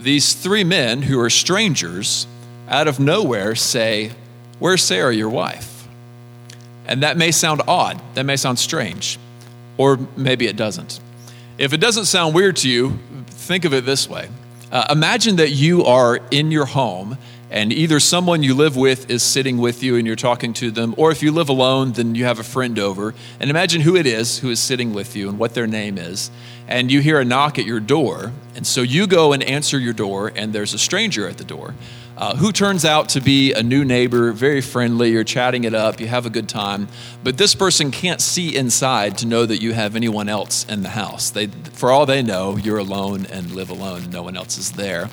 These 0.00 0.34
three 0.34 0.64
men 0.64 1.02
who 1.02 1.20
are 1.20 1.30
strangers 1.30 2.26
out 2.68 2.88
of 2.88 2.98
nowhere 2.98 3.54
say, 3.54 4.10
Where's 4.58 4.82
Sarah, 4.82 5.14
your 5.14 5.28
wife? 5.28 5.86
And 6.88 7.04
that 7.04 7.16
may 7.16 7.30
sound 7.30 7.62
odd, 7.68 8.02
that 8.14 8.24
may 8.24 8.34
sound 8.34 8.58
strange, 8.58 9.20
or 9.76 10.00
maybe 10.16 10.48
it 10.48 10.56
doesn't. 10.56 10.98
If 11.58 11.72
it 11.72 11.78
doesn't 11.78 12.06
sound 12.06 12.34
weird 12.34 12.56
to 12.56 12.68
you, 12.68 12.98
think 13.26 13.64
of 13.64 13.72
it 13.72 13.86
this 13.86 14.08
way 14.08 14.30
uh, 14.72 14.86
Imagine 14.90 15.36
that 15.36 15.50
you 15.50 15.84
are 15.84 16.18
in 16.32 16.50
your 16.50 16.66
home 16.66 17.18
and 17.52 17.70
either 17.70 18.00
someone 18.00 18.42
you 18.42 18.54
live 18.54 18.78
with 18.78 19.10
is 19.10 19.22
sitting 19.22 19.58
with 19.58 19.82
you 19.82 19.96
and 19.96 20.06
you're 20.06 20.16
talking 20.16 20.54
to 20.54 20.70
them, 20.70 20.94
or 20.96 21.12
if 21.12 21.22
you 21.22 21.30
live 21.30 21.50
alone, 21.50 21.92
then 21.92 22.14
you 22.14 22.24
have 22.24 22.38
a 22.38 22.44
friend 22.44 22.78
over. 22.78 23.14
And 23.38 23.50
imagine 23.50 23.82
who 23.82 23.94
it 23.94 24.06
is 24.06 24.38
who 24.38 24.48
is 24.48 24.58
sitting 24.58 24.94
with 24.94 25.14
you 25.14 25.28
and 25.28 25.38
what 25.38 25.52
their 25.52 25.66
name 25.66 25.98
is. 25.98 26.30
And 26.66 26.90
you 26.90 27.02
hear 27.02 27.20
a 27.20 27.26
knock 27.26 27.58
at 27.58 27.66
your 27.66 27.78
door, 27.78 28.32
and 28.56 28.66
so 28.66 28.80
you 28.80 29.06
go 29.06 29.34
and 29.34 29.42
answer 29.42 29.78
your 29.78 29.92
door, 29.92 30.32
and 30.34 30.54
there's 30.54 30.72
a 30.72 30.78
stranger 30.78 31.28
at 31.28 31.36
the 31.36 31.44
door. 31.44 31.74
Uh, 32.16 32.36
who 32.36 32.52
turns 32.52 32.84
out 32.86 33.10
to 33.10 33.20
be 33.20 33.52
a 33.52 33.62
new 33.62 33.84
neighbor, 33.84 34.32
very 34.32 34.60
friendly. 34.60 35.10
You're 35.10 35.24
chatting 35.24 35.64
it 35.64 35.74
up, 35.74 36.00
you 36.00 36.06
have 36.06 36.24
a 36.24 36.30
good 36.30 36.48
time. 36.48 36.88
But 37.22 37.36
this 37.36 37.54
person 37.54 37.90
can't 37.90 38.20
see 38.20 38.56
inside 38.56 39.18
to 39.18 39.26
know 39.26 39.44
that 39.44 39.60
you 39.60 39.72
have 39.72 39.94
anyone 39.94 40.28
else 40.28 40.64
in 40.66 40.82
the 40.82 40.90
house. 40.90 41.30
They, 41.30 41.48
for 41.48 41.90
all 41.90 42.06
they 42.06 42.22
know, 42.22 42.56
you're 42.56 42.78
alone 42.78 43.26
and 43.26 43.50
live 43.50 43.68
alone, 43.68 44.04
and 44.04 44.12
no 44.12 44.22
one 44.22 44.36
else 44.36 44.56
is 44.56 44.72
there. 44.72 45.10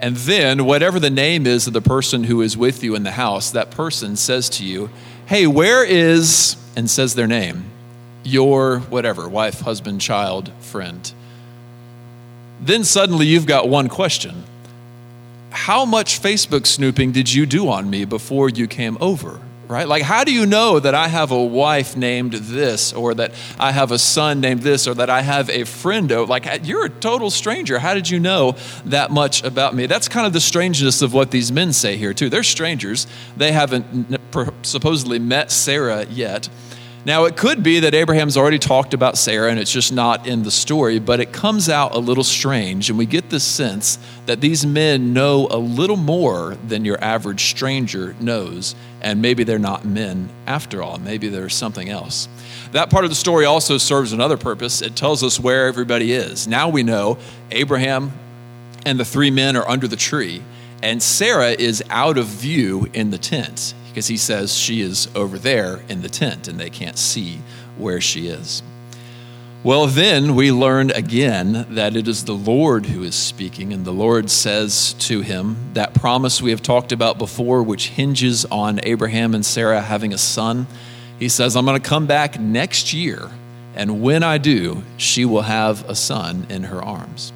And 0.00 0.16
then, 0.16 0.64
whatever 0.64 0.98
the 0.98 1.10
name 1.10 1.46
is 1.46 1.66
of 1.66 1.72
the 1.72 1.82
person 1.82 2.24
who 2.24 2.40
is 2.40 2.56
with 2.56 2.82
you 2.82 2.94
in 2.94 3.02
the 3.02 3.12
house, 3.12 3.50
that 3.50 3.70
person 3.70 4.16
says 4.16 4.48
to 4.50 4.64
you, 4.64 4.90
Hey, 5.26 5.46
where 5.46 5.84
is, 5.84 6.56
and 6.74 6.90
says 6.90 7.14
their 7.14 7.26
name, 7.26 7.64
your 8.24 8.80
whatever, 8.80 9.28
wife, 9.28 9.60
husband, 9.60 10.00
child, 10.00 10.50
friend. 10.60 11.12
Then 12.60 12.84
suddenly 12.84 13.26
you've 13.26 13.46
got 13.46 13.68
one 13.68 13.88
question 13.88 14.44
how 15.50 15.84
much 15.84 16.22
Facebook 16.22 16.66
snooping 16.66 17.12
did 17.12 17.32
you 17.32 17.44
do 17.44 17.68
on 17.68 17.90
me 17.90 18.04
before 18.04 18.48
you 18.48 18.66
came 18.66 18.96
over? 19.00 19.40
Right? 19.70 19.86
Like, 19.86 20.02
how 20.02 20.24
do 20.24 20.32
you 20.32 20.46
know 20.46 20.80
that 20.80 20.96
I 20.96 21.06
have 21.06 21.30
a 21.30 21.40
wife 21.40 21.96
named 21.96 22.32
this, 22.32 22.92
or 22.92 23.14
that 23.14 23.32
I 23.56 23.70
have 23.70 23.92
a 23.92 24.00
son 24.00 24.40
named 24.40 24.62
this, 24.62 24.88
or 24.88 24.94
that 24.94 25.08
I 25.08 25.22
have 25.22 25.48
a 25.48 25.60
friendo? 25.60 26.26
Like, 26.26 26.66
you're 26.66 26.86
a 26.86 26.88
total 26.88 27.30
stranger. 27.30 27.78
How 27.78 27.94
did 27.94 28.10
you 28.10 28.18
know 28.18 28.56
that 28.86 29.12
much 29.12 29.44
about 29.44 29.76
me? 29.76 29.86
That's 29.86 30.08
kind 30.08 30.26
of 30.26 30.32
the 30.32 30.40
strangeness 30.40 31.02
of 31.02 31.14
what 31.14 31.30
these 31.30 31.52
men 31.52 31.72
say 31.72 31.96
here, 31.96 32.12
too. 32.12 32.28
They're 32.28 32.42
strangers. 32.42 33.06
They 33.36 33.52
haven't 33.52 34.18
supposedly 34.62 35.20
met 35.20 35.52
Sarah 35.52 36.04
yet. 36.06 36.48
Now, 37.04 37.26
it 37.26 37.36
could 37.36 37.62
be 37.62 37.78
that 37.80 37.94
Abraham's 37.94 38.36
already 38.36 38.58
talked 38.58 38.92
about 38.92 39.16
Sarah 39.16 39.50
and 39.50 39.58
it's 39.58 39.72
just 39.72 39.92
not 39.92 40.26
in 40.26 40.42
the 40.42 40.50
story, 40.50 40.98
but 40.98 41.20
it 41.20 41.32
comes 41.32 41.68
out 41.68 41.94
a 41.94 41.98
little 41.98 42.24
strange, 42.24 42.90
and 42.90 42.98
we 42.98 43.06
get 43.06 43.30
the 43.30 43.40
sense 43.40 44.00
that 44.26 44.40
these 44.40 44.66
men 44.66 45.14
know 45.14 45.46
a 45.48 45.56
little 45.56 45.96
more 45.96 46.56
than 46.66 46.84
your 46.84 47.02
average 47.02 47.44
stranger 47.44 48.16
knows, 48.20 48.74
and 49.02 49.22
maybe 49.22 49.44
they're 49.44 49.58
not 49.58 49.84
men 49.84 50.28
after 50.46 50.82
all. 50.82 50.98
Maybe 50.98 51.28
there's 51.28 51.54
something 51.54 51.88
else. 51.88 52.28
That 52.72 52.90
part 52.90 53.04
of 53.04 53.10
the 53.10 53.16
story 53.16 53.44
also 53.44 53.78
serves 53.78 54.12
another 54.12 54.36
purpose. 54.36 54.82
It 54.82 54.96
tells 54.96 55.22
us 55.22 55.40
where 55.40 55.66
everybody 55.66 56.12
is. 56.12 56.46
Now 56.46 56.68
we 56.68 56.82
know 56.82 57.18
Abraham 57.50 58.12
and 58.84 58.98
the 58.98 59.04
three 59.04 59.30
men 59.30 59.56
are 59.56 59.68
under 59.68 59.88
the 59.88 59.96
tree, 59.96 60.42
and 60.82 61.02
Sarah 61.02 61.50
is 61.50 61.82
out 61.90 62.16
of 62.16 62.26
view 62.26 62.88
in 62.94 63.10
the 63.10 63.18
tent 63.18 63.74
because 63.88 64.06
he 64.06 64.16
says 64.16 64.56
she 64.56 64.80
is 64.80 65.08
over 65.14 65.38
there 65.38 65.80
in 65.88 66.02
the 66.02 66.08
tent 66.08 66.48
and 66.48 66.58
they 66.58 66.70
can't 66.70 66.96
see 66.96 67.40
where 67.76 68.00
she 68.00 68.28
is. 68.28 68.62
Well, 69.62 69.88
then 69.88 70.36
we 70.36 70.50
learn 70.52 70.90
again 70.90 71.66
that 71.68 71.94
it 71.94 72.08
is 72.08 72.24
the 72.24 72.32
Lord 72.32 72.86
who 72.86 73.02
is 73.02 73.14
speaking, 73.14 73.74
and 73.74 73.84
the 73.84 73.92
Lord 73.92 74.30
says 74.30 74.94
to 75.00 75.20
him 75.20 75.72
that 75.74 75.92
promise 75.92 76.40
we 76.40 76.48
have 76.50 76.62
talked 76.62 76.92
about 76.92 77.18
before, 77.18 77.62
which 77.62 77.90
hinges 77.90 78.46
on 78.46 78.80
Abraham 78.84 79.34
and 79.34 79.44
Sarah 79.44 79.82
having 79.82 80.14
a 80.14 80.18
son. 80.18 80.66
He 81.18 81.28
says, 81.28 81.56
I'm 81.56 81.66
going 81.66 81.78
to 81.78 81.86
come 81.86 82.06
back 82.06 82.40
next 82.40 82.94
year, 82.94 83.28
and 83.74 84.00
when 84.00 84.22
I 84.22 84.38
do, 84.38 84.82
she 84.96 85.26
will 85.26 85.42
have 85.42 85.86
a 85.86 85.94
son 85.94 86.46
in 86.48 86.64
her 86.64 86.82
arms. 86.82 87.30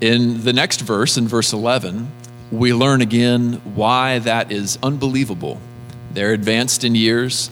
In 0.00 0.44
the 0.44 0.52
next 0.52 0.82
verse, 0.82 1.16
in 1.16 1.26
verse 1.26 1.52
11, 1.52 2.08
we 2.52 2.72
learn 2.72 3.00
again 3.00 3.54
why 3.74 4.20
that 4.20 4.52
is 4.52 4.78
unbelievable. 4.80 5.60
They're 6.12 6.32
advanced 6.32 6.84
in 6.84 6.94
years. 6.94 7.50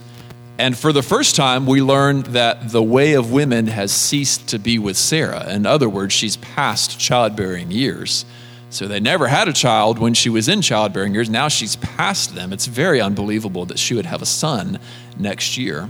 And 0.59 0.77
for 0.77 0.91
the 0.91 1.03
first 1.03 1.35
time, 1.35 1.67
we 1.67 1.81
learn 1.81 2.23
that 2.23 2.69
the 2.71 2.81
way 2.81 3.13
of 3.13 3.31
women 3.31 3.67
has 3.67 3.91
ceased 3.91 4.47
to 4.49 4.59
be 4.59 4.79
with 4.79 4.97
Sarah. 4.97 5.47
In 5.49 5.65
other 5.67 5.87
words, 5.87 6.13
she's 6.13 6.37
past 6.37 6.99
childbearing 6.99 7.69
years. 7.69 8.25
So 8.69 8.87
they 8.87 8.99
never 8.99 9.27
had 9.27 9.47
a 9.47 9.53
child 9.53 9.99
when 9.99 10.13
she 10.13 10.29
was 10.29 10.49
in 10.49 10.61
childbearing 10.61 11.13
years. 11.13 11.29
Now 11.29 11.47
she's 11.47 11.75
past 11.77 12.33
them. 12.33 12.51
It's 12.51 12.65
very 12.65 12.99
unbelievable 12.99 13.65
that 13.65 13.77
she 13.77 13.93
would 13.93 14.07
have 14.07 14.21
a 14.21 14.25
son 14.25 14.79
next 15.17 15.57
year. 15.57 15.89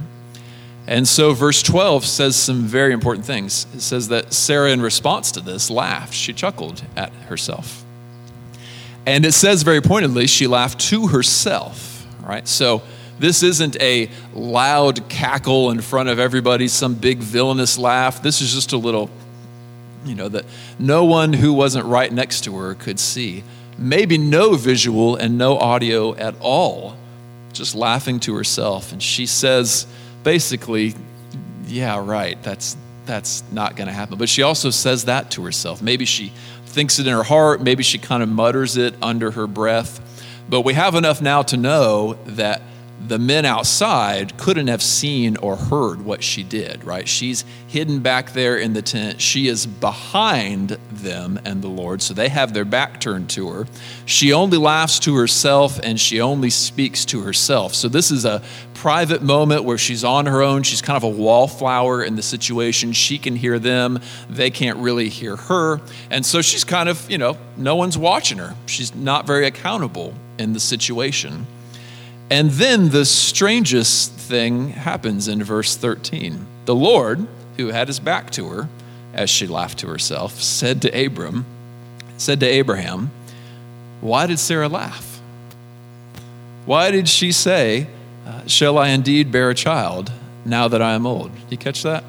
And 0.85 1.05
so, 1.05 1.33
verse 1.33 1.61
12 1.63 2.05
says 2.05 2.37
some 2.37 2.61
very 2.61 2.93
important 2.93 3.25
things. 3.25 3.67
It 3.73 3.81
says 3.81 4.07
that 4.07 4.31
Sarah, 4.31 4.71
in 4.71 4.81
response 4.81 5.31
to 5.33 5.41
this, 5.41 5.69
laughed. 5.69 6.13
She 6.13 6.31
chuckled 6.31 6.81
at 6.95 7.11
herself. 7.27 7.83
And 9.05 9.25
it 9.25 9.33
says 9.33 9.63
very 9.63 9.81
pointedly, 9.81 10.27
she 10.27 10.47
laughed 10.47 10.79
to 10.89 11.07
herself, 11.07 12.07
right? 12.21 12.47
So 12.47 12.83
this 13.19 13.43
isn't 13.43 13.79
a 13.81 14.09
loud 14.33 15.09
cackle 15.09 15.71
in 15.71 15.81
front 15.81 16.09
of 16.09 16.19
everybody, 16.19 16.67
some 16.67 16.93
big 16.93 17.19
villainous 17.19 17.77
laugh. 17.77 18.21
This 18.21 18.41
is 18.41 18.53
just 18.53 18.73
a 18.73 18.77
little, 18.77 19.09
you 20.05 20.15
know, 20.15 20.29
that 20.29 20.45
no 20.79 21.05
one 21.05 21.33
who 21.33 21.53
wasn't 21.53 21.85
right 21.85 22.11
next 22.11 22.43
to 22.45 22.55
her 22.57 22.75
could 22.75 22.99
see. 22.99 23.43
Maybe 23.77 24.17
no 24.17 24.55
visual 24.55 25.15
and 25.15 25.37
no 25.37 25.57
audio 25.57 26.15
at 26.15 26.35
all, 26.39 26.95
just 27.53 27.75
laughing 27.75 28.19
to 28.21 28.35
herself. 28.35 28.91
And 28.91 29.01
she 29.01 29.25
says, 29.25 29.87
basically, 30.23 30.95
yeah, 31.67 32.03
right, 32.03 32.41
that's, 32.43 32.75
that's 33.05 33.43
not 33.51 33.75
going 33.75 33.87
to 33.87 33.93
happen. 33.93 34.17
But 34.17 34.29
she 34.29 34.41
also 34.41 34.69
says 34.69 35.05
that 35.05 35.31
to 35.31 35.43
herself. 35.43 35.81
Maybe 35.81 36.05
she 36.05 36.31
thinks 36.65 36.99
it 36.99 37.07
in 37.07 37.13
her 37.13 37.23
heart. 37.23 37.61
Maybe 37.61 37.83
she 37.83 37.97
kind 37.97 38.21
of 38.21 38.29
mutters 38.29 38.77
it 38.77 38.95
under 39.01 39.31
her 39.31 39.47
breath. 39.47 39.99
But 40.49 40.61
we 40.61 40.73
have 40.73 40.95
enough 40.95 41.21
now 41.21 41.41
to 41.43 41.57
know 41.57 42.17
that 42.25 42.61
the 42.99 43.19
men 43.19 43.45
outside 43.45 44.37
couldn't 44.37 44.67
have 44.67 44.81
seen 44.81 45.37
or 45.37 45.55
heard 45.55 46.03
what 46.03 46.23
she 46.23 46.43
did, 46.43 46.83
right? 46.83 47.07
She's 47.07 47.45
hidden 47.67 47.99
back 47.99 48.33
there 48.33 48.57
in 48.57 48.73
the 48.73 48.81
tent. 48.81 49.21
She 49.21 49.47
is 49.47 49.65
behind 49.65 50.71
them 50.91 51.39
and 51.45 51.61
the 51.61 51.67
Lord, 51.67 52.01
so 52.01 52.13
they 52.13 52.29
have 52.29 52.53
their 52.53 52.65
back 52.65 52.99
turned 52.99 53.29
to 53.31 53.49
her. 53.49 53.67
She 54.05 54.33
only 54.33 54.57
laughs 54.57 54.99
to 54.99 55.15
herself 55.15 55.79
and 55.83 55.99
she 55.99 56.19
only 56.19 56.49
speaks 56.49 57.05
to 57.05 57.21
herself. 57.21 57.75
So 57.75 57.87
this 57.87 58.09
is 58.09 58.25
a 58.25 58.41
private 58.73 59.21
moment 59.21 59.63
where 59.63 59.77
she's 59.77 60.03
on 60.03 60.25
her 60.25 60.41
own. 60.41 60.63
She's 60.63 60.81
kind 60.81 60.97
of 60.97 61.03
a 61.03 61.09
wallflower 61.09 62.03
in 62.03 62.15
the 62.15 62.21
situation. 62.21 62.93
She 62.93 63.17
can 63.17 63.35
hear 63.35 63.59
them, 63.59 63.99
they 64.29 64.49
can't 64.49 64.79
really 64.79 65.09
hear 65.09 65.35
her. 65.35 65.81
And 66.09 66.25
so 66.25 66.41
she's 66.41 66.63
kind 66.63 66.89
of, 66.89 67.09
you 67.09 67.17
know, 67.17 67.37
no 67.57 67.75
one's 67.75 67.97
watching 67.97 68.39
her. 68.39 68.55
She's 68.65 68.93
not 68.95 69.27
very 69.27 69.45
accountable 69.45 70.13
in 70.37 70.53
the 70.53 70.59
situation. 70.59 71.47
And 72.29 72.51
then 72.51 72.89
the 72.89 73.05
strangest 73.05 74.11
thing 74.11 74.69
happens 74.69 75.27
in 75.27 75.43
verse 75.43 75.75
13. 75.75 76.45
The 76.65 76.75
Lord, 76.75 77.25
who 77.55 77.67
had 77.67 77.87
his 77.87 77.99
back 77.99 78.31
to 78.31 78.49
her, 78.49 78.69
as 79.13 79.29
she 79.29 79.47
laughed 79.47 79.79
to 79.79 79.87
herself, 79.87 80.33
said 80.41 80.81
to 80.81 81.05
Abram, 81.05 81.45
said 82.17 82.39
to 82.41 82.45
Abraham, 82.45 83.11
Why 84.01 84.27
did 84.27 84.39
Sarah 84.39 84.67
laugh? 84.67 85.21
Why 86.65 86.91
did 86.91 87.07
she 87.07 87.31
say, 87.31 87.87
uh, 88.25 88.45
Shall 88.45 88.77
I 88.77 88.89
indeed 88.89 89.31
bear 89.31 89.49
a 89.49 89.55
child 89.55 90.11
now 90.43 90.67
that 90.67 90.81
I 90.81 90.93
am 90.93 91.07
old? 91.07 91.31
You 91.49 91.57
catch 91.57 91.81
that? 91.83 92.03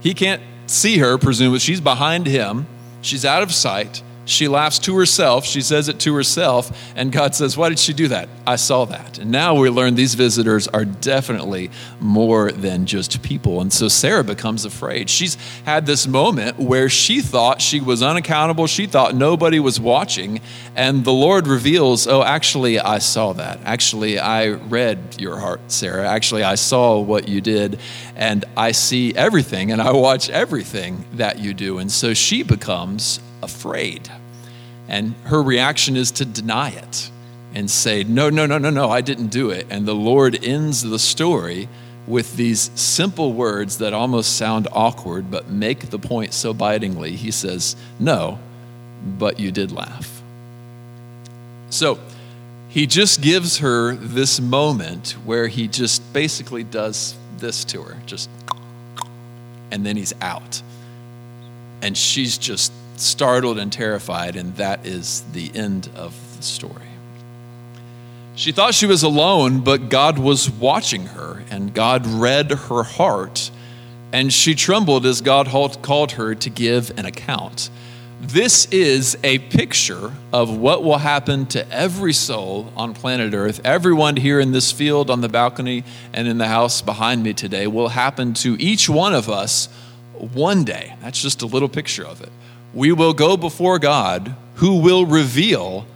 He 0.00 0.14
can't 0.14 0.42
see 0.66 0.98
her, 0.98 1.18
presumably. 1.18 1.58
She's 1.58 1.80
behind 1.80 2.26
him, 2.26 2.66
she's 3.02 3.24
out 3.24 3.42
of 3.42 3.52
sight. 3.52 4.02
She 4.28 4.46
laughs 4.46 4.78
to 4.80 4.94
herself. 4.94 5.46
She 5.46 5.62
says 5.62 5.88
it 5.88 5.98
to 6.00 6.14
herself. 6.14 6.70
And 6.94 7.10
God 7.10 7.34
says, 7.34 7.56
Why 7.56 7.70
did 7.70 7.78
she 7.78 7.94
do 7.94 8.08
that? 8.08 8.28
I 8.46 8.56
saw 8.56 8.84
that. 8.84 9.18
And 9.18 9.30
now 9.30 9.54
we 9.54 9.70
learn 9.70 9.94
these 9.94 10.14
visitors 10.14 10.68
are 10.68 10.84
definitely 10.84 11.70
more 11.98 12.52
than 12.52 12.84
just 12.84 13.22
people. 13.22 13.62
And 13.62 13.72
so 13.72 13.88
Sarah 13.88 14.22
becomes 14.22 14.66
afraid. 14.66 15.08
She's 15.08 15.36
had 15.64 15.86
this 15.86 16.06
moment 16.06 16.58
where 16.58 16.90
she 16.90 17.22
thought 17.22 17.62
she 17.62 17.80
was 17.80 18.02
unaccountable. 18.02 18.66
She 18.66 18.84
thought 18.86 19.14
nobody 19.14 19.60
was 19.60 19.80
watching. 19.80 20.42
And 20.76 21.06
the 21.06 21.12
Lord 21.12 21.46
reveals, 21.46 22.06
Oh, 22.06 22.22
actually, 22.22 22.78
I 22.78 22.98
saw 22.98 23.32
that. 23.32 23.60
Actually, 23.64 24.18
I 24.18 24.48
read 24.48 25.16
your 25.18 25.38
heart, 25.38 25.62
Sarah. 25.68 26.06
Actually, 26.06 26.42
I 26.42 26.56
saw 26.56 27.00
what 27.00 27.28
you 27.28 27.40
did. 27.40 27.80
And 28.14 28.44
I 28.58 28.72
see 28.72 29.14
everything 29.14 29.72
and 29.72 29.80
I 29.80 29.92
watch 29.92 30.28
everything 30.28 31.06
that 31.14 31.38
you 31.38 31.54
do. 31.54 31.78
And 31.78 31.90
so 31.90 32.12
she 32.12 32.42
becomes 32.42 33.20
afraid. 33.42 34.10
And 34.88 35.14
her 35.24 35.42
reaction 35.42 35.96
is 35.96 36.10
to 36.12 36.24
deny 36.24 36.70
it 36.70 37.10
and 37.54 37.70
say, 37.70 38.04
No, 38.04 38.30
no, 38.30 38.46
no, 38.46 38.58
no, 38.58 38.70
no, 38.70 38.90
I 38.90 39.00
didn't 39.00 39.28
do 39.28 39.50
it. 39.50 39.66
And 39.70 39.86
the 39.86 39.94
Lord 39.94 40.42
ends 40.44 40.82
the 40.82 40.98
story 40.98 41.68
with 42.06 42.36
these 42.36 42.70
simple 42.74 43.34
words 43.34 43.78
that 43.78 43.92
almost 43.92 44.36
sound 44.36 44.66
awkward 44.72 45.30
but 45.30 45.50
make 45.50 45.90
the 45.90 45.98
point 45.98 46.32
so 46.32 46.54
bitingly. 46.54 47.16
He 47.16 47.30
says, 47.30 47.76
No, 47.98 48.38
but 49.18 49.38
you 49.38 49.52
did 49.52 49.72
laugh. 49.72 50.22
So 51.70 51.98
he 52.68 52.86
just 52.86 53.20
gives 53.20 53.58
her 53.58 53.94
this 53.94 54.40
moment 54.40 55.12
where 55.24 55.48
he 55.48 55.68
just 55.68 56.12
basically 56.12 56.64
does 56.64 57.14
this 57.38 57.64
to 57.66 57.82
her, 57.82 57.96
just, 58.06 58.28
and 59.70 59.84
then 59.84 59.96
he's 59.96 60.14
out. 60.20 60.62
And 61.82 61.96
she's 61.96 62.36
just 62.36 62.72
startled 63.00 63.58
and 63.58 63.72
terrified, 63.72 64.36
and 64.36 64.54
that 64.56 64.86
is 64.86 65.22
the 65.32 65.50
end 65.54 65.88
of 65.94 66.14
the 66.36 66.42
story. 66.42 66.88
She 68.34 68.52
thought 68.52 68.74
she 68.74 68.86
was 68.86 69.02
alone, 69.02 69.60
but 69.60 69.88
God 69.88 70.18
was 70.18 70.48
watching 70.48 71.06
her, 71.06 71.42
and 71.50 71.74
God 71.74 72.06
read 72.06 72.50
her 72.50 72.84
heart, 72.84 73.50
and 74.12 74.32
she 74.32 74.54
trembled 74.54 75.06
as 75.06 75.20
God 75.20 75.48
called 75.82 76.12
her 76.12 76.34
to 76.36 76.50
give 76.50 76.96
an 76.96 77.04
account. 77.04 77.68
This 78.20 78.66
is 78.66 79.16
a 79.24 79.38
picture 79.38 80.12
of 80.32 80.56
what 80.56 80.82
will 80.82 80.98
happen 80.98 81.46
to 81.46 81.68
every 81.72 82.12
soul 82.12 82.72
on 82.76 82.94
planet 82.94 83.34
Earth. 83.34 83.60
Everyone 83.64 84.16
here 84.16 84.40
in 84.40 84.52
this 84.52 84.72
field, 84.72 85.10
on 85.10 85.20
the 85.20 85.28
balcony, 85.28 85.84
and 86.12 86.26
in 86.26 86.38
the 86.38 86.48
house 86.48 86.82
behind 86.82 87.22
me 87.22 87.32
today 87.32 87.66
will 87.66 87.88
happen 87.88 88.34
to 88.34 88.56
each 88.60 88.88
one 88.88 89.14
of 89.14 89.28
us 89.28 89.68
one 90.16 90.64
day. 90.64 90.94
That's 91.00 91.20
just 91.20 91.42
a 91.42 91.46
little 91.46 91.68
picture 91.68 92.04
of 92.04 92.20
it 92.20 92.30
we 92.74 92.92
will 92.92 93.14
go 93.14 93.36
before 93.36 93.78
God 93.78 94.34
who 94.56 94.80
will 94.80 95.06
reveal, 95.06 95.86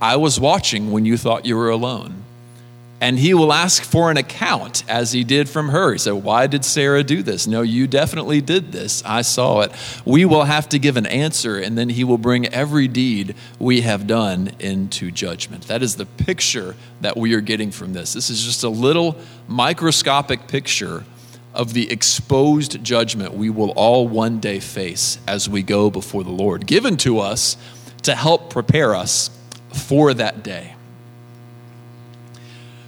I 0.00 0.16
was 0.16 0.40
watching 0.40 0.90
when 0.90 1.04
you 1.04 1.16
thought 1.16 1.46
you 1.46 1.56
were 1.56 1.70
alone. 1.70 2.16
and 3.02 3.18
he 3.18 3.32
will 3.32 3.50
ask 3.50 3.82
for 3.82 4.10
an 4.10 4.18
account 4.18 4.84
as 4.86 5.12
he 5.12 5.24
did 5.24 5.48
from 5.48 5.70
her. 5.70 5.92
He 5.92 5.98
said, 5.98 6.12
Why 6.12 6.46
did 6.46 6.66
Sarah 6.66 7.02
do 7.02 7.22
this? 7.22 7.46
No, 7.46 7.62
you 7.62 7.86
definitely 7.86 8.42
did 8.42 8.72
this. 8.72 9.02
I 9.06 9.22
saw 9.22 9.62
it. 9.62 9.72
We 10.04 10.26
will 10.26 10.44
have 10.44 10.68
to 10.68 10.78
give 10.78 10.98
an 10.98 11.06
answer, 11.06 11.58
and 11.58 11.78
then 11.78 11.88
he 11.88 12.04
will 12.04 12.18
bring 12.18 12.46
every 12.48 12.88
deed 12.88 13.34
we 13.58 13.80
have 13.80 14.06
done 14.06 14.50
into 14.58 15.10
judgment. 15.10 15.66
That 15.68 15.82
is 15.82 15.96
the 15.96 16.04
picture 16.04 16.76
that 17.00 17.16
we 17.16 17.32
are 17.32 17.40
getting 17.40 17.70
from 17.70 17.94
this. 17.94 18.12
This 18.12 18.28
is 18.28 18.44
just 18.44 18.64
a 18.64 18.68
little 18.68 19.16
microscopic 19.48 20.46
picture 20.46 21.04
of 21.54 21.72
the 21.74 21.90
exposed 21.90 22.82
judgment 22.84 23.34
we 23.34 23.50
will 23.50 23.70
all 23.70 24.06
one 24.06 24.40
day 24.40 24.60
face 24.60 25.18
as 25.26 25.48
we 25.48 25.62
go 25.62 25.90
before 25.90 26.24
the 26.24 26.30
Lord, 26.30 26.66
given 26.66 26.96
to 26.98 27.18
us 27.18 27.56
to 28.02 28.14
help 28.14 28.50
prepare 28.50 28.94
us 28.94 29.30
for 29.72 30.14
that 30.14 30.42
day. 30.42 30.74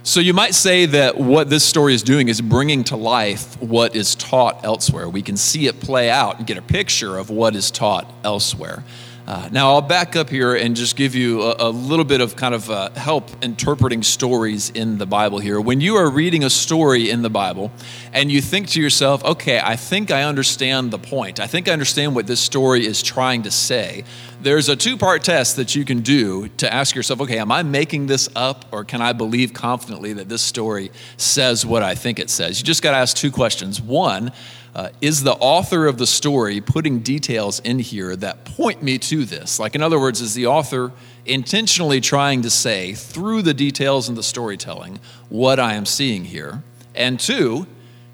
So 0.04 0.18
you 0.18 0.34
might 0.34 0.54
say 0.54 0.86
that 0.86 1.16
what 1.16 1.48
this 1.48 1.64
story 1.64 1.94
is 1.94 2.02
doing 2.02 2.28
is 2.28 2.40
bringing 2.40 2.82
to 2.84 2.96
life 2.96 3.60
what 3.62 3.94
is 3.94 4.16
taught 4.16 4.64
elsewhere. 4.64 5.08
We 5.08 5.22
can 5.22 5.36
see 5.36 5.68
it 5.68 5.78
play 5.78 6.10
out 6.10 6.38
and 6.38 6.46
get 6.46 6.58
a 6.58 6.62
picture 6.62 7.18
of 7.18 7.30
what 7.30 7.54
is 7.54 7.70
taught 7.70 8.12
elsewhere. 8.24 8.82
Uh, 9.32 9.48
now, 9.50 9.70
I'll 9.70 9.80
back 9.80 10.14
up 10.14 10.28
here 10.28 10.54
and 10.54 10.76
just 10.76 10.94
give 10.94 11.14
you 11.14 11.40
a, 11.40 11.56
a 11.58 11.70
little 11.70 12.04
bit 12.04 12.20
of 12.20 12.36
kind 12.36 12.54
of 12.54 12.68
uh, 12.68 12.90
help 12.90 13.30
interpreting 13.42 14.02
stories 14.02 14.68
in 14.68 14.98
the 14.98 15.06
Bible 15.06 15.38
here. 15.38 15.58
When 15.58 15.80
you 15.80 15.96
are 15.96 16.10
reading 16.10 16.44
a 16.44 16.50
story 16.50 17.08
in 17.08 17.22
the 17.22 17.30
Bible 17.30 17.72
and 18.12 18.30
you 18.30 18.42
think 18.42 18.68
to 18.68 18.80
yourself, 18.82 19.24
okay, 19.24 19.58
I 19.58 19.76
think 19.76 20.10
I 20.10 20.24
understand 20.24 20.90
the 20.90 20.98
point, 20.98 21.40
I 21.40 21.46
think 21.46 21.66
I 21.66 21.72
understand 21.72 22.14
what 22.14 22.26
this 22.26 22.40
story 22.40 22.84
is 22.84 23.02
trying 23.02 23.44
to 23.44 23.50
say, 23.50 24.04
there's 24.42 24.68
a 24.68 24.76
two 24.76 24.98
part 24.98 25.24
test 25.24 25.56
that 25.56 25.74
you 25.74 25.86
can 25.86 26.00
do 26.00 26.48
to 26.58 26.70
ask 26.70 26.94
yourself, 26.94 27.22
okay, 27.22 27.38
am 27.38 27.50
I 27.50 27.62
making 27.62 28.08
this 28.08 28.28
up 28.36 28.66
or 28.70 28.84
can 28.84 29.00
I 29.00 29.14
believe 29.14 29.54
confidently 29.54 30.12
that 30.12 30.28
this 30.28 30.42
story 30.42 30.90
says 31.16 31.64
what 31.64 31.82
I 31.82 31.94
think 31.94 32.18
it 32.18 32.28
says? 32.28 32.60
You 32.60 32.66
just 32.66 32.82
got 32.82 32.90
to 32.90 32.98
ask 32.98 33.16
two 33.16 33.30
questions. 33.30 33.80
One, 33.80 34.30
uh, 34.74 34.88
is 35.00 35.22
the 35.22 35.34
author 35.34 35.86
of 35.86 35.98
the 35.98 36.06
story 36.06 36.60
putting 36.60 37.00
details 37.00 37.60
in 37.60 37.78
here 37.78 38.16
that 38.16 38.44
point 38.44 38.82
me 38.82 38.98
to 38.98 39.24
this? 39.24 39.58
Like, 39.58 39.74
in 39.74 39.82
other 39.82 40.00
words, 40.00 40.20
is 40.20 40.34
the 40.34 40.46
author 40.46 40.92
intentionally 41.26 42.00
trying 42.00 42.42
to 42.42 42.50
say, 42.50 42.94
through 42.94 43.42
the 43.42 43.54
details 43.54 44.08
and 44.08 44.16
the 44.16 44.22
storytelling, 44.22 44.98
what 45.28 45.60
I 45.60 45.74
am 45.74 45.84
seeing 45.84 46.24
here? 46.24 46.62
And 46.94 47.20
two, 47.20 47.66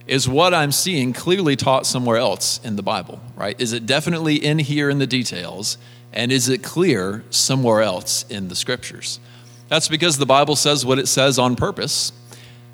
is 0.07 0.29
what 0.29 0.55
I'm 0.55 0.73
seeing 0.73 1.13
clearly 1.13 1.55
taught 1.55 1.87
somewhere 1.87 2.17
else 2.17 2.61
in 2.65 2.77
the 2.77 2.83
Bible, 2.83 3.21
right? 3.37 3.61
Is 3.61 3.73
it 3.73 3.87
definitely 3.87 4.37
in 4.37 4.59
here 4.59 4.91
in 4.91 4.99
the 4.99 5.07
details? 5.07 5.79
And 6.13 6.33
is 6.33 6.49
it 6.49 6.63
clear 6.63 7.25
somewhere 7.31 7.83
else 7.83 8.25
in 8.31 8.49
the 8.49 8.57
scriptures? 8.57 9.21
That's 9.69 9.87
because 9.87 10.17
the 10.17 10.27
Bible 10.27 10.57
says 10.57 10.85
what 10.85 10.99
it 10.99 11.09
says 11.09 11.39
on 11.39 11.55
purpose 11.55 12.13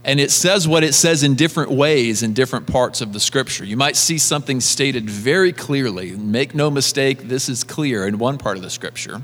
and 0.05 0.21
it 0.21 0.31
says 0.31 0.69
what 0.69 0.85
it 0.85 0.93
says 0.93 1.23
in 1.23 1.35
different 1.35 1.71
ways 1.71 2.23
in 2.23 2.35
different 2.35 2.67
parts 2.67 3.01
of 3.01 3.13
the 3.15 3.21
scripture. 3.21 3.65
You 3.65 3.79
might 3.79 3.97
see 3.97 4.19
something 4.19 4.61
stated 4.61 5.09
very 5.09 5.53
clearly. 5.53 6.13
Make 6.13 6.55
no 6.55 6.71
mistake, 6.71 7.29
this 7.29 7.49
is 7.49 7.65
clear 7.65 8.07
in 8.07 8.19
one 8.19 8.37
part 8.37 8.57
of 8.59 8.63
the 8.63 8.71
scripture. 8.71 9.23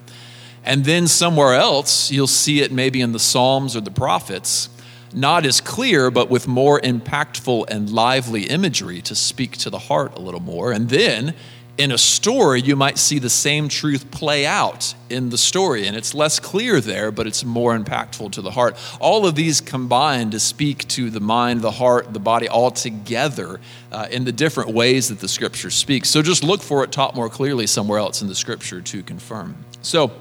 And 0.64 0.84
then 0.84 1.06
somewhere 1.06 1.54
else, 1.54 2.10
you'll 2.10 2.26
see 2.26 2.60
it 2.60 2.72
maybe 2.72 3.00
in 3.00 3.12
the 3.12 3.18
Psalms 3.18 3.76
or 3.76 3.80
the 3.80 3.90
prophets, 3.90 4.70
not 5.12 5.44
as 5.44 5.60
clear, 5.60 6.10
but 6.10 6.30
with 6.30 6.48
more 6.48 6.80
impactful 6.80 7.68
and 7.68 7.90
lively 7.90 8.44
imagery 8.44 9.02
to 9.02 9.14
speak 9.14 9.56
to 9.58 9.70
the 9.70 9.78
heart 9.78 10.16
a 10.16 10.20
little 10.20 10.40
more. 10.40 10.72
And 10.72 10.88
then 10.88 11.34
in 11.80 11.90
a 11.92 11.96
story, 11.96 12.60
you 12.60 12.76
might 12.76 12.98
see 12.98 13.18
the 13.18 13.30
same 13.30 13.66
truth 13.66 14.10
play 14.10 14.44
out 14.44 14.94
in 15.08 15.30
the 15.30 15.38
story, 15.38 15.86
and 15.86 15.96
it's 15.96 16.14
less 16.14 16.38
clear 16.38 16.78
there, 16.78 17.10
but 17.10 17.26
it's 17.26 17.42
more 17.42 17.76
impactful 17.76 18.30
to 18.32 18.42
the 18.42 18.50
heart. 18.50 18.76
All 19.00 19.26
of 19.26 19.34
these 19.34 19.62
combine 19.62 20.30
to 20.32 20.38
speak 20.38 20.86
to 20.88 21.08
the 21.08 21.20
mind, 21.20 21.62
the 21.62 21.70
heart, 21.70 22.12
the 22.12 22.20
body 22.20 22.50
all 22.50 22.70
together 22.70 23.60
uh, 23.90 24.08
in 24.10 24.24
the 24.24 24.32
different 24.32 24.74
ways 24.74 25.08
that 25.08 25.20
the 25.20 25.28
scripture 25.28 25.70
speaks. 25.70 26.10
So 26.10 26.20
just 26.20 26.44
look 26.44 26.60
for 26.60 26.84
it 26.84 26.92
taught 26.92 27.14
more 27.14 27.30
clearly 27.30 27.66
somewhere 27.66 27.98
else 27.98 28.20
in 28.20 28.28
the 28.28 28.34
scripture 28.34 28.82
to 28.82 29.02
confirm. 29.02 29.56
So, 29.80 30.12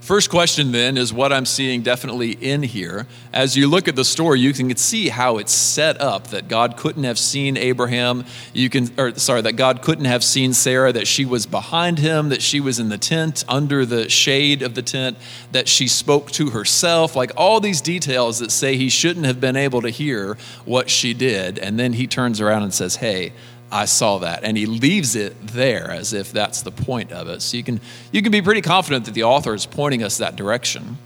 First 0.00 0.30
question 0.30 0.72
then 0.72 0.96
is 0.96 1.12
what 1.12 1.30
I'm 1.30 1.44
seeing 1.44 1.82
definitely 1.82 2.32
in 2.32 2.62
here. 2.62 3.06
As 3.34 3.54
you 3.54 3.68
look 3.68 3.86
at 3.86 3.96
the 3.96 4.04
story, 4.04 4.40
you 4.40 4.54
can 4.54 4.74
see 4.76 5.10
how 5.10 5.36
it's 5.36 5.52
set 5.52 6.00
up 6.00 6.28
that 6.28 6.48
God 6.48 6.78
couldn't 6.78 7.04
have 7.04 7.18
seen 7.18 7.58
Abraham. 7.58 8.24
You 8.54 8.70
can, 8.70 8.90
or 8.96 9.14
sorry, 9.16 9.42
that 9.42 9.56
God 9.56 9.82
couldn't 9.82 10.06
have 10.06 10.24
seen 10.24 10.54
Sarah, 10.54 10.90
that 10.92 11.06
she 11.06 11.26
was 11.26 11.44
behind 11.44 11.98
him, 11.98 12.30
that 12.30 12.40
she 12.40 12.60
was 12.60 12.78
in 12.78 12.88
the 12.88 12.96
tent, 12.96 13.44
under 13.46 13.84
the 13.84 14.08
shade 14.08 14.62
of 14.62 14.74
the 14.74 14.82
tent, 14.82 15.18
that 15.52 15.68
she 15.68 15.86
spoke 15.86 16.30
to 16.32 16.50
herself, 16.50 17.14
like 17.14 17.32
all 17.36 17.60
these 17.60 17.82
details 17.82 18.38
that 18.38 18.50
say 18.50 18.76
he 18.76 18.88
shouldn't 18.88 19.26
have 19.26 19.40
been 19.40 19.56
able 19.56 19.82
to 19.82 19.90
hear 19.90 20.38
what 20.64 20.88
she 20.88 21.12
did. 21.12 21.58
And 21.58 21.78
then 21.78 21.92
he 21.92 22.06
turns 22.06 22.40
around 22.40 22.62
and 22.62 22.72
says, 22.72 22.96
Hey, 22.96 23.34
I 23.72 23.84
saw 23.84 24.18
that. 24.18 24.44
And 24.44 24.56
he 24.56 24.66
leaves 24.66 25.14
it 25.14 25.36
there 25.46 25.90
as 25.90 26.12
if 26.12 26.32
that's 26.32 26.62
the 26.62 26.72
point 26.72 27.12
of 27.12 27.28
it. 27.28 27.42
So 27.42 27.56
you 27.56 27.62
can, 27.62 27.80
you 28.12 28.22
can 28.22 28.32
be 28.32 28.42
pretty 28.42 28.62
confident 28.62 29.04
that 29.04 29.14
the 29.14 29.24
author 29.24 29.54
is 29.54 29.66
pointing 29.66 30.02
us 30.02 30.18
that 30.18 30.36
direction. 30.36 30.98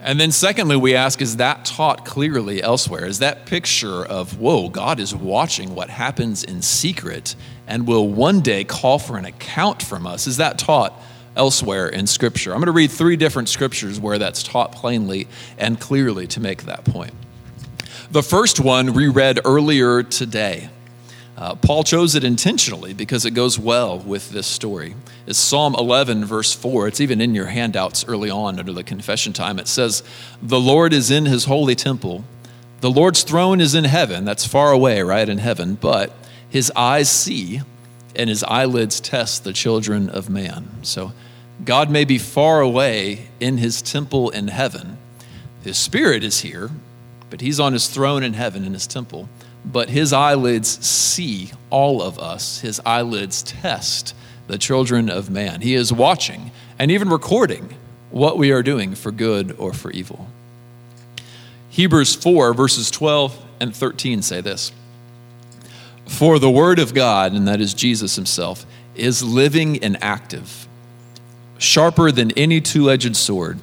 And 0.00 0.20
then, 0.20 0.30
secondly, 0.30 0.76
we 0.76 0.94
ask, 0.94 1.20
is 1.20 1.38
that 1.38 1.64
taught 1.64 2.04
clearly 2.04 2.62
elsewhere? 2.62 3.04
Is 3.04 3.18
that 3.18 3.46
picture 3.46 4.04
of, 4.04 4.38
whoa, 4.38 4.68
God 4.68 5.00
is 5.00 5.12
watching 5.12 5.74
what 5.74 5.90
happens 5.90 6.44
in 6.44 6.62
secret 6.62 7.34
and 7.66 7.86
will 7.86 8.08
one 8.08 8.40
day 8.40 8.62
call 8.62 9.00
for 9.00 9.18
an 9.18 9.24
account 9.24 9.82
from 9.82 10.06
us? 10.06 10.28
Is 10.28 10.36
that 10.36 10.56
taught 10.56 10.92
elsewhere 11.34 11.88
in 11.88 12.06
Scripture? 12.06 12.52
I'm 12.52 12.58
going 12.58 12.66
to 12.66 12.72
read 12.72 12.92
three 12.92 13.16
different 13.16 13.48
scriptures 13.48 13.98
where 13.98 14.18
that's 14.18 14.44
taught 14.44 14.70
plainly 14.70 15.26
and 15.58 15.80
clearly 15.80 16.28
to 16.28 16.40
make 16.40 16.62
that 16.62 16.84
point. 16.84 17.12
The 18.12 18.22
first 18.22 18.60
one 18.60 18.94
we 18.94 19.08
read 19.08 19.40
earlier 19.44 20.04
today. 20.04 20.70
Uh, 21.38 21.54
Paul 21.54 21.84
chose 21.84 22.16
it 22.16 22.24
intentionally 22.24 22.92
because 22.92 23.24
it 23.24 23.30
goes 23.30 23.60
well 23.60 23.96
with 23.96 24.30
this 24.30 24.48
story. 24.48 24.96
It's 25.24 25.38
Psalm 25.38 25.76
11, 25.76 26.24
verse 26.24 26.52
4. 26.52 26.88
It's 26.88 27.00
even 27.00 27.20
in 27.20 27.32
your 27.32 27.46
handouts 27.46 28.04
early 28.08 28.28
on 28.28 28.58
under 28.58 28.72
the 28.72 28.82
confession 28.82 29.32
time. 29.32 29.60
It 29.60 29.68
says, 29.68 30.02
The 30.42 30.58
Lord 30.58 30.92
is 30.92 31.12
in 31.12 31.26
his 31.26 31.44
holy 31.44 31.76
temple. 31.76 32.24
The 32.80 32.90
Lord's 32.90 33.22
throne 33.22 33.60
is 33.60 33.76
in 33.76 33.84
heaven. 33.84 34.24
That's 34.24 34.48
far 34.48 34.72
away, 34.72 35.00
right? 35.02 35.28
In 35.28 35.38
heaven. 35.38 35.76
But 35.76 36.12
his 36.48 36.72
eyes 36.74 37.08
see 37.08 37.60
and 38.16 38.28
his 38.28 38.42
eyelids 38.42 38.98
test 38.98 39.44
the 39.44 39.52
children 39.52 40.10
of 40.10 40.28
man. 40.28 40.68
So 40.82 41.12
God 41.64 41.88
may 41.88 42.04
be 42.04 42.18
far 42.18 42.60
away 42.60 43.28
in 43.38 43.58
his 43.58 43.80
temple 43.80 44.30
in 44.30 44.48
heaven. 44.48 44.98
His 45.62 45.78
spirit 45.78 46.24
is 46.24 46.40
here, 46.40 46.70
but 47.30 47.42
he's 47.42 47.60
on 47.60 47.74
his 47.74 47.86
throne 47.86 48.24
in 48.24 48.32
heaven 48.32 48.64
in 48.64 48.72
his 48.72 48.88
temple 48.88 49.28
but 49.70 49.90
his 49.90 50.12
eyelids 50.12 50.68
see 50.84 51.50
all 51.70 52.02
of 52.02 52.18
us. 52.18 52.60
His 52.60 52.80
eyelids 52.86 53.42
test 53.42 54.14
the 54.46 54.58
children 54.58 55.10
of 55.10 55.28
man. 55.28 55.60
He 55.60 55.74
is 55.74 55.92
watching 55.92 56.50
and 56.78 56.90
even 56.90 57.10
recording 57.10 57.74
what 58.10 58.38
we 58.38 58.50
are 58.50 58.62
doing 58.62 58.94
for 58.94 59.10
good 59.10 59.54
or 59.58 59.74
for 59.74 59.90
evil. 59.90 60.28
Hebrews 61.68 62.14
4, 62.14 62.54
verses 62.54 62.90
12 62.90 63.44
and 63.60 63.76
13 63.76 64.22
say 64.22 64.40
this 64.40 64.72
For 66.06 66.38
the 66.38 66.50
word 66.50 66.78
of 66.78 66.94
God, 66.94 67.32
and 67.32 67.46
that 67.46 67.60
is 67.60 67.74
Jesus 67.74 68.16
himself, 68.16 68.64
is 68.94 69.22
living 69.22 69.82
and 69.84 70.02
active, 70.02 70.66
sharper 71.58 72.10
than 72.10 72.30
any 72.32 72.60
two 72.62 72.90
edged 72.90 73.16
sword, 73.16 73.58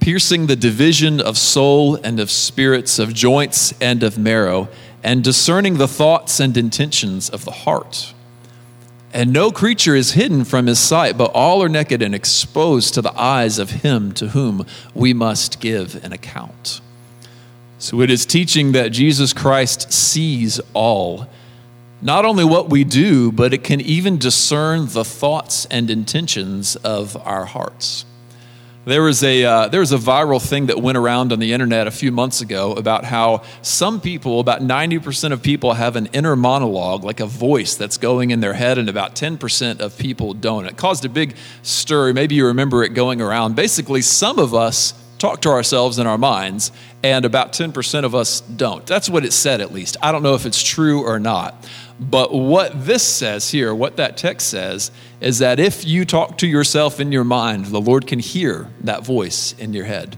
piercing 0.00 0.48
the 0.48 0.56
division 0.56 1.20
of 1.20 1.38
soul 1.38 1.94
and 1.96 2.18
of 2.18 2.30
spirits, 2.30 2.98
of 2.98 3.14
joints 3.14 3.72
and 3.80 4.02
of 4.02 4.18
marrow 4.18 4.68
and 5.02 5.24
discerning 5.24 5.78
the 5.78 5.88
thoughts 5.88 6.40
and 6.40 6.56
intentions 6.56 7.28
of 7.30 7.44
the 7.44 7.50
heart. 7.50 8.14
And 9.12 9.32
no 9.32 9.50
creature 9.50 9.96
is 9.96 10.12
hidden 10.12 10.44
from 10.44 10.66
his 10.66 10.78
sight, 10.78 11.18
but 11.18 11.32
all 11.32 11.62
are 11.62 11.68
naked 11.68 12.00
and 12.00 12.14
exposed 12.14 12.94
to 12.94 13.02
the 13.02 13.18
eyes 13.18 13.58
of 13.58 13.70
him 13.70 14.12
to 14.12 14.28
whom 14.28 14.64
we 14.94 15.12
must 15.12 15.60
give 15.60 16.02
an 16.04 16.12
account. 16.12 16.80
So 17.78 18.02
it 18.02 18.10
is 18.10 18.26
teaching 18.26 18.72
that 18.72 18.92
Jesus 18.92 19.32
Christ 19.32 19.92
sees 19.92 20.60
all, 20.74 21.28
not 22.02 22.24
only 22.24 22.44
what 22.44 22.70
we 22.70 22.84
do, 22.84 23.32
but 23.32 23.52
it 23.52 23.64
can 23.64 23.80
even 23.80 24.18
discern 24.18 24.86
the 24.88 25.04
thoughts 25.04 25.66
and 25.66 25.90
intentions 25.90 26.76
of 26.76 27.16
our 27.26 27.46
hearts. 27.46 28.04
There 28.86 29.02
was, 29.02 29.22
a, 29.22 29.44
uh, 29.44 29.68
there 29.68 29.80
was 29.80 29.92
a 29.92 29.98
viral 29.98 30.40
thing 30.40 30.66
that 30.66 30.80
went 30.80 30.96
around 30.96 31.34
on 31.34 31.38
the 31.38 31.52
internet 31.52 31.86
a 31.86 31.90
few 31.90 32.10
months 32.10 32.40
ago 32.40 32.72
about 32.72 33.04
how 33.04 33.42
some 33.60 34.00
people, 34.00 34.40
about 34.40 34.62
90% 34.62 35.32
of 35.32 35.42
people, 35.42 35.74
have 35.74 35.96
an 35.96 36.06
inner 36.14 36.34
monologue, 36.34 37.04
like 37.04 37.20
a 37.20 37.26
voice 37.26 37.74
that's 37.74 37.98
going 37.98 38.30
in 38.30 38.40
their 38.40 38.54
head, 38.54 38.78
and 38.78 38.88
about 38.88 39.14
10% 39.14 39.80
of 39.80 39.98
people 39.98 40.32
don't. 40.32 40.64
It 40.64 40.78
caused 40.78 41.04
a 41.04 41.10
big 41.10 41.36
stir. 41.62 42.14
Maybe 42.14 42.36
you 42.36 42.46
remember 42.46 42.82
it 42.82 42.94
going 42.94 43.20
around. 43.20 43.54
Basically, 43.54 44.00
some 44.00 44.38
of 44.38 44.54
us 44.54 44.94
talk 45.18 45.42
to 45.42 45.50
ourselves 45.50 45.98
in 45.98 46.06
our 46.06 46.16
minds, 46.16 46.72
and 47.02 47.26
about 47.26 47.52
10% 47.52 48.04
of 48.04 48.14
us 48.14 48.40
don't. 48.40 48.86
That's 48.86 49.10
what 49.10 49.26
it 49.26 49.34
said, 49.34 49.60
at 49.60 49.74
least. 49.74 49.98
I 50.00 50.10
don't 50.10 50.22
know 50.22 50.34
if 50.34 50.46
it's 50.46 50.62
true 50.62 51.04
or 51.04 51.20
not. 51.20 51.68
But 52.00 52.32
what 52.32 52.86
this 52.86 53.06
says 53.06 53.50
here, 53.50 53.74
what 53.74 53.96
that 53.96 54.16
text 54.16 54.48
says, 54.48 54.90
is 55.20 55.38
that 55.40 55.60
if 55.60 55.86
you 55.86 56.06
talk 56.06 56.38
to 56.38 56.46
yourself 56.46 56.98
in 56.98 57.12
your 57.12 57.24
mind, 57.24 57.66
the 57.66 57.80
Lord 57.80 58.06
can 58.06 58.18
hear 58.18 58.68
that 58.80 59.04
voice 59.04 59.54
in 59.58 59.74
your 59.74 59.84
head. 59.84 60.16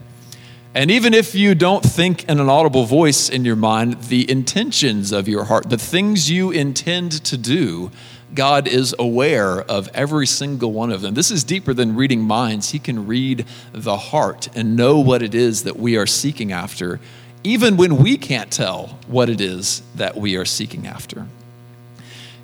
And 0.76 0.92
even 0.92 1.12
if 1.12 1.34
you 1.34 1.56
don't 1.56 1.82
think 1.82 2.28
in 2.28 2.38
an 2.38 2.48
audible 2.48 2.84
voice 2.84 3.28
in 3.28 3.44
your 3.44 3.56
mind 3.56 4.04
the 4.04 4.30
intentions 4.30 5.10
of 5.10 5.26
your 5.26 5.44
heart, 5.44 5.70
the 5.70 5.76
things 5.76 6.30
you 6.30 6.52
intend 6.52 7.24
to 7.24 7.36
do, 7.36 7.90
God 8.32 8.68
is 8.68 8.94
aware 8.96 9.60
of 9.60 9.90
every 9.92 10.26
single 10.26 10.72
one 10.72 10.92
of 10.92 11.02
them. 11.02 11.14
This 11.14 11.32
is 11.32 11.42
deeper 11.42 11.74
than 11.74 11.96
reading 11.96 12.22
minds. 12.22 12.70
He 12.70 12.78
can 12.78 13.08
read 13.08 13.44
the 13.72 13.96
heart 13.96 14.48
and 14.54 14.76
know 14.76 15.00
what 15.00 15.20
it 15.20 15.34
is 15.34 15.64
that 15.64 15.76
we 15.76 15.96
are 15.96 16.06
seeking 16.06 16.52
after, 16.52 17.00
even 17.42 17.76
when 17.76 17.96
we 17.96 18.16
can't 18.16 18.52
tell 18.52 18.98
what 19.08 19.28
it 19.28 19.40
is 19.40 19.82
that 19.96 20.16
we 20.16 20.36
are 20.36 20.44
seeking 20.44 20.86
after 20.86 21.26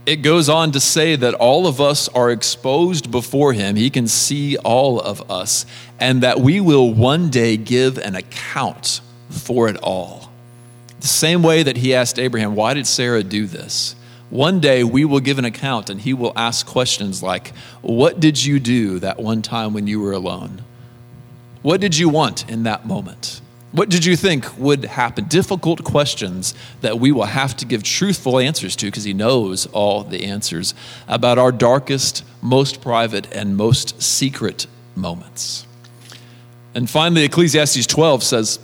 it 0.09 0.23
goes 0.23 0.49
on 0.49 0.73
to 0.73 0.81
say 0.81 1.16
that 1.16 1.35
all 1.35 1.66
of 1.66 1.83
us 1.83 2.09
are 2.09 2.31
exposed 2.31 3.11
before 3.11 3.53
him. 3.53 3.77
He 3.77 3.90
can 3.90 4.09
see 4.09 4.57
all 4.57 4.99
of 4.99 5.31
us, 5.31 5.66
and 6.01 6.23
that 6.23 6.40
we 6.40 6.62
will 6.62 6.94
one 6.94 7.29
day 7.29 7.59
give 7.59 7.99
an 7.99 8.14
account 8.14 9.03
for 9.29 9.68
it 9.68 9.77
all. 9.83 10.33
The 11.01 11.07
same 11.07 11.42
way 11.42 11.62
that 11.62 11.77
he 11.77 11.94
asked 11.94 12.18
Abraham, 12.18 12.55
Why 12.55 12.73
did 12.73 12.87
Sarah 12.87 13.23
do 13.23 13.44
this? 13.47 13.97
One 14.31 14.61
day 14.61 14.83
we 14.83 15.05
will 15.05 15.21
give 15.21 15.38
an 15.38 15.44
account, 15.44 15.90
and 15.90 16.01
he 16.01 16.14
will 16.14 16.33
ask 16.35 16.66
questions 16.66 17.23
like, 17.23 17.49
What 17.83 18.18
did 18.18 18.42
you 18.42 18.59
do 18.59 19.01
that 19.01 19.18
one 19.18 19.42
time 19.42 19.75
when 19.75 19.87
you 19.87 20.01
were 20.01 20.12
alone? 20.12 20.64
What 21.61 21.83
did 21.83 21.99
you 21.99 22.09
want 22.09 22.49
in 22.49 22.62
that 22.62 22.87
moment? 22.87 23.42
What 23.70 23.90
did 23.90 24.07
you 24.07 24.16
think 24.16 24.59
would 24.59 24.87
happen? 24.87 25.26
Difficult 25.26 25.85
questions 25.85 26.54
that 26.81 26.98
we 26.98 27.12
will 27.12 27.26
have 27.26 27.54
to 27.59 27.66
give 27.66 27.83
truthful 27.83 28.38
answers 28.38 28.74
to 28.76 28.87
because 28.87 29.04
He 29.04 29.12
knows 29.12 29.66
all 29.66 30.04
the 30.04 30.24
answers 30.24 30.74
about 31.07 31.37
our 31.37 31.52
darkest, 31.52 32.24
most 32.40 32.81
private, 32.81 33.31
and 33.35 33.57
most 33.57 34.00
secret 34.00 34.66
moments. 34.94 35.66
And 36.74 36.88
finally, 36.88 37.24
Ecclesiastes 37.24 37.87
12 37.87 38.22
says, 38.22 38.59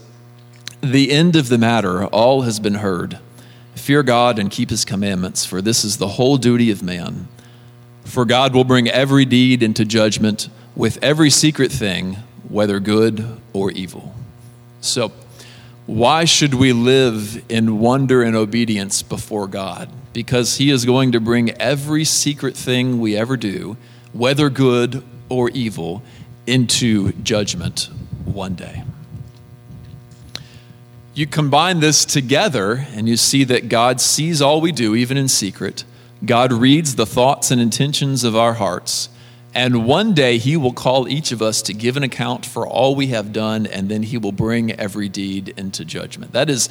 The 0.81 1.13
end 1.13 1.37
of 1.37 1.49
the 1.49 1.59
matter, 1.59 2.07
all 2.07 2.43
has 2.43 2.59
been 2.59 2.77
heard. 2.77 3.19
Fear 3.75 4.05
God 4.05 4.39
and 4.39 4.51
keep 4.51 4.71
His 4.71 4.87
commandments, 4.87 5.45
for 5.45 5.61
this 5.61 5.85
is 5.85 5.99
the 5.99 6.09
whole 6.09 6.39
duty 6.39 6.71
of 6.71 6.83
man. 6.83 7.29
For 8.05 8.25
God 8.25 8.55
will 8.55 8.65
bring 8.65 8.89
every 8.89 9.27
deed 9.27 9.63
into 9.63 9.85
judgment 9.85 10.49
with 10.75 10.99
every 11.03 11.29
secret 11.29 11.71
thing, 11.71 12.17
whether 12.49 12.81
good 12.81 13.41
or 13.53 13.71
evil. 13.71 14.15
So, 14.85 15.13
why 15.87 16.25
should 16.25 16.55
we 16.55 16.73
live 16.73 17.43
in 17.51 17.79
wonder 17.79 18.23
and 18.23 18.35
obedience 18.37 19.03
before 19.03 19.47
God? 19.47 19.91
Because 20.13 20.57
He 20.57 20.71
is 20.71 20.85
going 20.85 21.13
to 21.13 21.21
bring 21.21 21.51
every 21.53 22.05
secret 22.05 22.57
thing 22.57 23.01
we 23.01 23.17
ever 23.17 23.37
do, 23.37 23.77
whether 24.13 24.49
good 24.51 25.03
or 25.29 25.51
evil, 25.51 26.03
into 26.47 27.13
judgment 27.13 27.89
one 28.25 28.55
day. 28.55 28.85
You 31.15 31.27
combine 31.27 31.81
this 31.81 32.05
together, 32.05 32.87
and 32.93 33.09
you 33.09 33.17
see 33.17 33.45
that 33.45 33.69
God 33.69 34.01
sees 34.01 34.43
all 34.43 34.61
we 34.61 34.73
do, 34.73 34.95
even 34.95 35.17
in 35.17 35.29
secret. 35.29 35.85
God 36.25 36.53
reads 36.53 36.97
the 36.97 37.07
thoughts 37.07 37.51
and 37.51 37.61
intentions 37.61 38.25
of 38.25 38.35
our 38.35 38.55
hearts. 38.55 39.09
And 39.55 39.87
one 39.87 40.15
day 40.15 40.39
he 40.39 40.57
will 40.57 40.73
call 40.73 41.09
each 41.09 41.31
of 41.31 41.41
us 41.41 41.63
to 41.63 41.73
give 41.73 41.97
an 41.97 42.03
account 42.03 42.45
for 42.45 42.67
all 42.67 42.97
we 42.97 43.09
have 43.09 43.33
done, 43.33 43.67
and 43.67 43.89
then 43.89 44.03
he 44.03 44.19
will 44.19 44.33
bring 44.33 44.73
every 44.73 45.09
deed 45.09 45.55
into 45.57 45.85
judgment. 45.85 46.33
That 46.33 46.51
is 46.51 46.69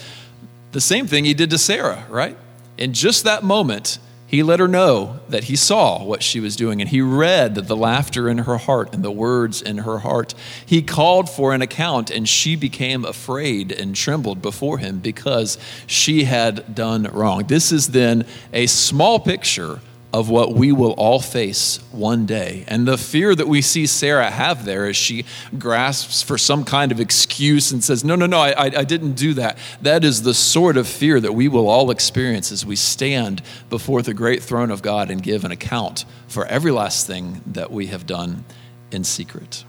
the 0.74 0.82
same 0.82 1.08
thing 1.08 1.24
he 1.24 1.34
did 1.34 1.50
to 1.52 1.58
Sarah, 1.58 2.06
right? 2.10 2.36
In 2.78 2.94
just 2.94 3.24
that 3.24 3.44
moment, 3.44 4.00
he 4.28 4.42
let 4.42 4.60
her 4.60 4.68
know 4.68 5.20
that 5.30 5.44
he 5.44 5.56
saw 5.56 6.04
what 6.04 6.24
she 6.24 6.40
was 6.40 6.56
doing, 6.56 6.82
and 6.82 6.90
he 6.90 7.02
read 7.02 7.56
the 7.56 7.76
laughter 7.76 8.28
in 8.28 8.40
her 8.40 8.58
heart 8.58 8.92
and 8.92 9.04
the 9.04 9.12
words 9.12 9.62
in 9.62 9.78
her 9.78 10.00
heart. 10.00 10.34
He 10.66 10.82
called 10.82 11.30
for 11.30 11.54
an 11.54 11.62
account, 11.62 12.10
and 12.10 12.28
she 12.28 12.56
became 12.56 13.06
afraid 13.06 13.72
and 13.72 13.96
trembled 13.96 14.42
before 14.42 14.80
him 14.80 15.00
because 15.00 15.58
she 15.86 16.24
had 16.24 16.74
done 16.74 17.04
wrong. 17.14 17.44
This 17.44 17.72
is 17.72 17.90
then 17.90 18.26
a 18.52 18.66
small 18.66 19.20
picture 19.20 19.80
of 20.14 20.30
what 20.30 20.54
we 20.54 20.72
will 20.72 20.92
all 20.92 21.20
face 21.20 21.80
one 21.92 22.28
day. 22.28 22.64
And 22.68 22.88
the 22.88 23.00
fear 23.00 23.34
that 23.34 23.48
we 23.48 23.64
see 23.64 23.88
Sarah 23.88 24.30
have 24.30 24.64
there 24.64 24.86
as 24.86 24.96
she 24.96 25.26
grasps 25.58 26.22
for 26.22 26.38
some 26.38 26.64
kind 26.64 26.92
of 26.92 27.00
excuse 27.00 27.72
and 27.72 27.84
says, 27.84 28.04
No, 28.04 28.16
no, 28.16 28.28
no, 28.28 28.38
I, 28.38 28.66
I 28.66 28.84
didn't 28.84 29.14
do 29.14 29.34
that. 29.34 29.58
That 29.82 30.04
is 30.04 30.22
the 30.22 30.36
sort 30.36 30.78
of 30.78 30.88
fear 30.88 31.20
that 31.20 31.34
we 31.34 31.48
will 31.48 31.68
all 31.68 31.90
experience 31.90 32.52
as 32.52 32.64
we 32.64 32.76
stand 32.76 33.42
before 33.72 34.04
the 34.04 34.14
great 34.14 34.44
throne 34.44 34.70
of 34.70 34.84
God 34.84 35.10
and 35.10 35.22
give 35.22 35.44
an 35.44 35.52
account 35.52 36.06
for 36.28 36.46
every 36.46 36.72
last 36.72 37.08
thing 37.08 37.42
that 37.48 37.72
we 37.72 37.88
have 37.88 38.06
done 38.06 38.46
in 38.92 39.04
secret. 39.04 39.66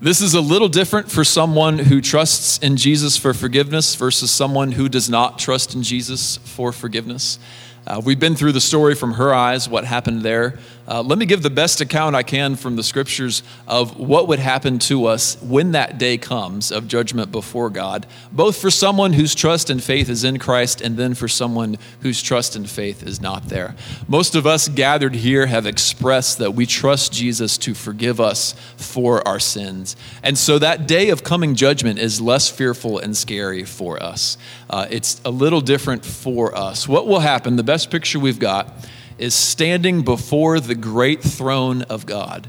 This 0.00 0.20
is 0.20 0.34
a 0.34 0.40
little 0.40 0.68
different 0.68 1.10
for 1.10 1.24
someone 1.24 1.78
who 1.78 2.00
trusts 2.00 2.58
in 2.58 2.76
Jesus 2.76 3.16
for 3.16 3.32
forgiveness 3.32 3.94
versus 3.94 4.30
someone 4.30 4.72
who 4.72 4.88
does 4.88 5.08
not 5.08 5.38
trust 5.38 5.74
in 5.74 5.82
Jesus 5.82 6.36
for 6.36 6.72
forgiveness. 6.72 7.38
Uh, 7.86 8.00
we've 8.04 8.20
been 8.20 8.34
through 8.34 8.52
the 8.52 8.60
story 8.60 8.94
from 8.94 9.12
her 9.14 9.34
eyes, 9.34 9.68
what 9.68 9.84
happened 9.84 10.22
there. 10.22 10.58
Uh, 10.86 11.02
let 11.02 11.18
me 11.18 11.24
give 11.24 11.42
the 11.42 11.50
best 11.50 11.80
account 11.80 12.14
I 12.14 12.22
can 12.22 12.56
from 12.56 12.76
the 12.76 12.82
scriptures 12.82 13.42
of 13.66 13.98
what 13.98 14.28
would 14.28 14.38
happen 14.38 14.78
to 14.80 15.06
us 15.06 15.40
when 15.42 15.72
that 15.72 15.96
day 15.96 16.18
comes 16.18 16.70
of 16.70 16.88
judgment 16.88 17.32
before 17.32 17.70
God, 17.70 18.06
both 18.30 18.56
for 18.58 18.70
someone 18.70 19.14
whose 19.14 19.34
trust 19.34 19.70
and 19.70 19.82
faith 19.82 20.10
is 20.10 20.24
in 20.24 20.38
Christ 20.38 20.82
and 20.82 20.98
then 20.98 21.14
for 21.14 21.26
someone 21.26 21.78
whose 22.00 22.22
trust 22.22 22.54
and 22.54 22.68
faith 22.68 23.02
is 23.02 23.20
not 23.20 23.48
there. 23.48 23.74
Most 24.08 24.34
of 24.34 24.46
us 24.46 24.68
gathered 24.68 25.14
here 25.14 25.46
have 25.46 25.66
expressed 25.66 26.38
that 26.38 26.54
we 26.54 26.66
trust 26.66 27.14
Jesus 27.14 27.56
to 27.58 27.72
forgive 27.72 28.20
us 28.20 28.54
for 28.76 29.26
our 29.26 29.40
sins. 29.40 29.96
And 30.22 30.36
so 30.36 30.58
that 30.58 30.86
day 30.86 31.08
of 31.08 31.24
coming 31.24 31.54
judgment 31.54 31.98
is 31.98 32.20
less 32.20 32.50
fearful 32.50 32.98
and 32.98 33.16
scary 33.16 33.64
for 33.64 34.02
us. 34.02 34.36
Uh, 34.68 34.86
it's 34.90 35.20
a 35.24 35.30
little 35.30 35.62
different 35.62 36.04
for 36.04 36.54
us. 36.54 36.86
What 36.86 37.06
will 37.06 37.20
happen, 37.20 37.56
the 37.56 37.62
best 37.74 37.90
picture 37.90 38.20
we've 38.20 38.38
got, 38.38 38.72
is 39.18 39.34
standing 39.34 40.02
before 40.02 40.60
the 40.60 40.76
great 40.76 41.20
throne 41.20 41.82
of 41.82 42.06
God, 42.06 42.48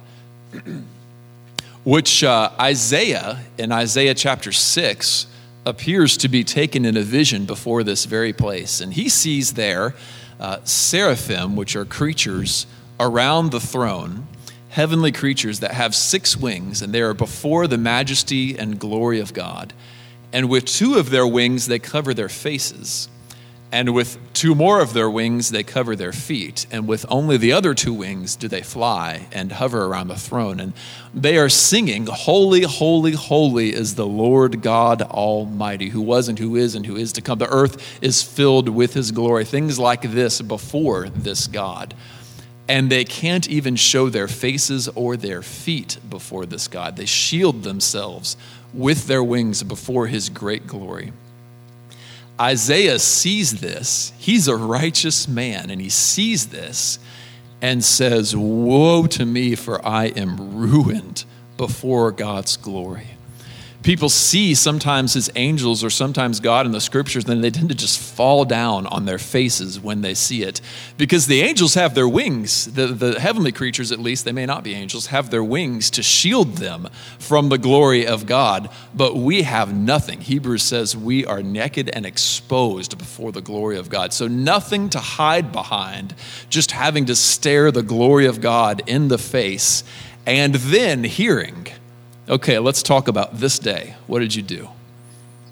which 1.83 2.23
uh, 2.23 2.51
Isaiah, 2.59 3.39
in 3.57 3.71
Isaiah 3.71 4.13
chapter 4.13 4.51
6, 4.51 5.25
appears 5.65 6.15
to 6.17 6.27
be 6.27 6.43
taken 6.43 6.85
in 6.85 6.95
a 6.95 7.01
vision 7.01 7.45
before 7.45 7.81
this 7.81 8.05
very 8.05 8.33
place. 8.33 8.79
And 8.79 8.93
he 8.93 9.09
sees 9.09 9.53
there 9.53 9.95
uh, 10.39 10.59
seraphim, 10.63 11.55
which 11.55 11.75
are 11.75 11.85
creatures 11.85 12.67
around 12.99 13.49
the 13.49 13.59
throne, 13.59 14.27
heavenly 14.69 15.11
creatures 15.11 15.59
that 15.61 15.71
have 15.71 15.95
six 15.95 16.38
wings, 16.38 16.83
and 16.83 16.93
they 16.93 17.01
are 17.01 17.15
before 17.15 17.65
the 17.65 17.79
majesty 17.79 18.55
and 18.55 18.79
glory 18.79 19.19
of 19.19 19.33
God. 19.33 19.73
And 20.31 20.49
with 20.49 20.65
two 20.65 20.99
of 20.99 21.09
their 21.09 21.25
wings, 21.25 21.65
they 21.65 21.79
cover 21.79 22.13
their 22.13 22.29
faces 22.29 23.09
and 23.71 23.93
with 23.93 24.17
two 24.34 24.56
more 24.56 24.80
of 24.80 24.93
their 24.93 25.10
wings, 25.10 25.49
they 25.49 25.63
cover 25.63 25.95
their 25.95 26.13
feet. 26.13 26.65
And 26.71 26.88
with 26.88 27.06
only 27.10 27.38
the 27.38 27.51
other 27.51 27.73
two 27.73 27.93
wings 27.93 28.36
do 28.36 28.47
they 28.47 28.62
fly 28.62 29.28
and 29.32 29.51
hover 29.51 29.86
around 29.86 30.08
the 30.08 30.15
throne. 30.15 30.60
And 30.60 30.73
they 31.13 31.38
are 31.38 31.49
singing, 31.49 32.06
Holy, 32.06 32.62
holy, 32.62 33.13
holy 33.13 33.73
is 33.73 33.95
the 33.95 34.06
Lord 34.06 34.62
God 34.62 35.01
Almighty, 35.01 35.89
who 35.89 36.01
was 36.01 36.28
and 36.28 36.39
who 36.39 36.56
is 36.56 36.75
and 36.75 36.86
who 36.86 36.95
is 36.95 37.12
to 37.13 37.21
come. 37.21 37.39
The 37.39 37.49
earth 37.49 38.01
is 38.01 38.21
filled 38.23 38.69
with 38.69 38.93
his 38.93 39.12
glory. 39.12 39.45
Things 39.45 39.80
like 39.80 40.04
this 40.04 40.41
before 40.41 41.10
this 41.10 41.47
God. 41.47 41.93
And 42.67 42.89
they 42.89 43.04
can't 43.04 43.47
even 43.49 43.75
show 43.75 44.10
their 44.10 44.28
faces 44.28 44.88
or 44.89 45.17
their 45.17 45.41
feet 45.41 45.97
before 46.10 46.45
this 46.45 46.67
God. 46.67 46.95
They 46.95 47.06
shield 47.06 47.63
themselves 47.63 48.38
with 48.73 49.08
their 49.08 49.23
wings 49.23 49.63
before 49.63 50.08
his 50.08 50.30
great 50.30 50.65
glory. 50.65 51.12
Isaiah 52.39 53.00
sees 53.00 53.62
this. 53.62 54.12
He's 54.17 54.48
a 54.48 54.56
righteous 54.56 55.28
man, 55.28 55.69
and 55.69 55.80
he 55.80 55.89
sees 55.89 56.48
this 56.48 57.00
and 57.62 57.84
says, 57.84 58.36
Woe 58.36 59.08
to 59.08 59.26
me, 59.26 59.56
for 59.56 59.86
I 59.86 60.06
am 60.06 60.58
ruined 60.58 61.26
before 61.58 62.12
God's 62.12 62.58
glory 62.58 63.14
people 63.86 64.10
see 64.10 64.56
sometimes 64.56 65.15
as 65.15 65.30
angels 65.36 65.84
or 65.84 65.91
sometimes 65.91 66.39
God 66.39 66.65
in 66.65 66.71
the 66.71 66.82
scriptures, 66.82 67.26
then 67.26 67.41
they 67.41 67.52
tend 67.52 67.69
to 67.69 67.76
just 67.76 68.00
fall 68.00 68.43
down 68.43 68.88
on 68.88 69.06
their 69.06 69.19
faces 69.19 69.80
when 69.80 70.02
they 70.02 70.15
see 70.15 70.41
it. 70.41 70.60
Because 70.98 71.28
the 71.28 71.41
angels 71.41 71.76
have 71.76 71.93
their 71.93 72.08
wings, 72.08 72.65
the, 72.65 72.88
the 72.88 73.19
heavenly 73.19 73.52
creatures 73.52 73.91
at 73.91 74.00
least, 74.00 74.26
they 74.26 74.32
may 74.32 74.48
not 74.48 74.63
be 74.63 74.74
angels, 74.74 75.08
have 75.08 75.30
their 75.30 75.43
wings 75.43 75.91
to 75.91 76.02
shield 76.02 76.58
them 76.58 76.89
from 77.19 77.50
the 77.50 77.60
glory 77.60 78.08
of 78.08 78.26
God, 78.26 78.71
but 78.95 79.15
we 79.15 79.43
have 79.43 79.76
nothing. 79.76 80.19
Hebrews 80.19 80.63
says 80.63 80.98
we 80.98 81.24
are 81.24 81.43
naked 81.43 81.88
and 81.89 82.08
exposed 82.08 82.98
before 82.98 83.32
the 83.32 83.41
glory 83.41 83.78
of 83.78 83.89
God. 83.89 84.13
So 84.13 84.28
nothing 84.28 84.89
to 84.89 85.00
hide 85.00 85.52
behind, 85.52 86.15
just 86.50 86.71
having 86.71 87.06
to 87.06 87.15
stare 87.15 87.71
the 87.71 87.84
glory 87.84 88.26
of 88.26 88.41
God 88.41 88.82
in 88.88 89.10
the 89.10 89.19
face 89.19 89.84
and 90.26 90.56
then 90.56 91.04
hearing 91.04 91.67
Okay, 92.27 92.57
let's 92.57 92.81
talk 92.81 93.07
about 93.07 93.38
this 93.38 93.59
day. 93.59 93.93
What 94.07 94.19
did 94.19 94.33
you 94.33 94.41
do? 94.41 94.69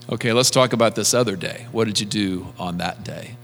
Okay, 0.09 0.33
let's 0.33 0.49
talk 0.49 0.73
about 0.73 0.95
this 0.95 1.13
other 1.13 1.35
day. 1.35 1.67
What 1.71 1.85
did 1.85 1.99
you 1.99 2.07
do 2.07 2.47
on 2.57 2.79
that 2.79 3.03
day? 3.03 3.35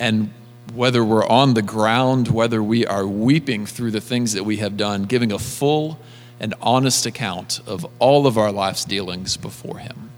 And 0.00 0.32
whether 0.74 1.04
we're 1.04 1.26
on 1.28 1.54
the 1.54 1.62
ground, 1.62 2.26
whether 2.26 2.60
we 2.60 2.84
are 2.84 3.06
weeping 3.06 3.66
through 3.66 3.92
the 3.92 4.00
things 4.00 4.32
that 4.32 4.42
we 4.42 4.56
have 4.56 4.76
done, 4.76 5.04
giving 5.04 5.30
a 5.30 5.38
full 5.38 6.00
and 6.40 6.54
honest 6.60 7.06
account 7.06 7.60
of 7.68 7.86
all 8.00 8.26
of 8.26 8.36
our 8.36 8.50
life's 8.50 8.84
dealings 8.84 9.36
before 9.36 9.78
Him. 9.78 10.10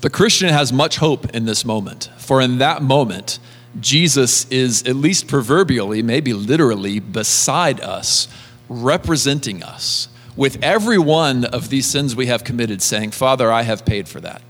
The 0.00 0.10
Christian 0.10 0.48
has 0.48 0.72
much 0.72 0.96
hope 0.96 1.28
in 1.34 1.44
this 1.44 1.66
moment, 1.66 2.10
for 2.16 2.40
in 2.40 2.58
that 2.58 2.80
moment, 2.82 3.38
Jesus 3.78 4.50
is, 4.50 4.82
at 4.84 4.96
least 4.96 5.28
proverbially, 5.28 6.02
maybe 6.02 6.32
literally, 6.32 6.98
beside 6.98 7.78
us, 7.82 8.26
representing 8.70 9.62
us 9.62 10.08
with 10.36 10.62
every 10.62 10.98
one 10.98 11.44
of 11.44 11.70
these 11.70 11.86
sins 11.86 12.14
we 12.14 12.26
have 12.26 12.44
committed, 12.44 12.82
saying, 12.82 13.10
Father, 13.12 13.50
I 13.50 13.62
have 13.62 13.84
paid 13.84 14.08
for 14.08 14.20
that. 14.20 14.42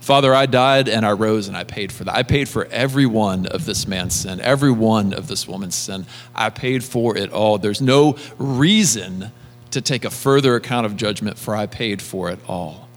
Father, 0.00 0.34
I 0.34 0.46
died 0.46 0.88
and 0.88 1.04
I 1.04 1.12
rose 1.12 1.46
and 1.46 1.56
I 1.56 1.64
paid 1.64 1.92
for 1.92 2.04
that. 2.04 2.14
I 2.14 2.22
paid 2.22 2.48
for 2.48 2.64
every 2.66 3.06
one 3.06 3.46
of 3.46 3.66
this 3.66 3.86
man's 3.86 4.16
sin, 4.16 4.40
every 4.40 4.72
one 4.72 5.12
of 5.12 5.28
this 5.28 5.46
woman's 5.46 5.74
sin. 5.74 6.06
I 6.34 6.48
paid 6.50 6.82
for 6.82 7.16
it 7.16 7.30
all. 7.32 7.58
There's 7.58 7.82
no 7.82 8.16
reason 8.38 9.30
to 9.70 9.80
take 9.80 10.04
a 10.04 10.10
further 10.10 10.56
account 10.56 10.86
of 10.86 10.96
judgment, 10.96 11.38
for 11.38 11.54
I 11.54 11.66
paid 11.66 12.00
for 12.02 12.30
it 12.30 12.38
all. 12.48 12.88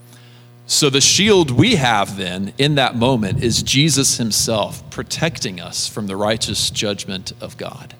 So, 0.66 0.90
the 0.90 1.02
shield 1.02 1.52
we 1.52 1.76
have 1.76 2.18
then 2.18 2.54
in 2.58 2.76
that 2.76 2.96
moment 2.96 3.44
is 3.44 3.62
Jesus 3.62 4.18
himself 4.18 4.90
protecting 4.90 5.60
us 5.60 5.88
from 5.88 6.08
the 6.08 6.16
righteous 6.16 6.70
judgment 6.70 7.34
of 7.42 7.58
God. 7.58 7.96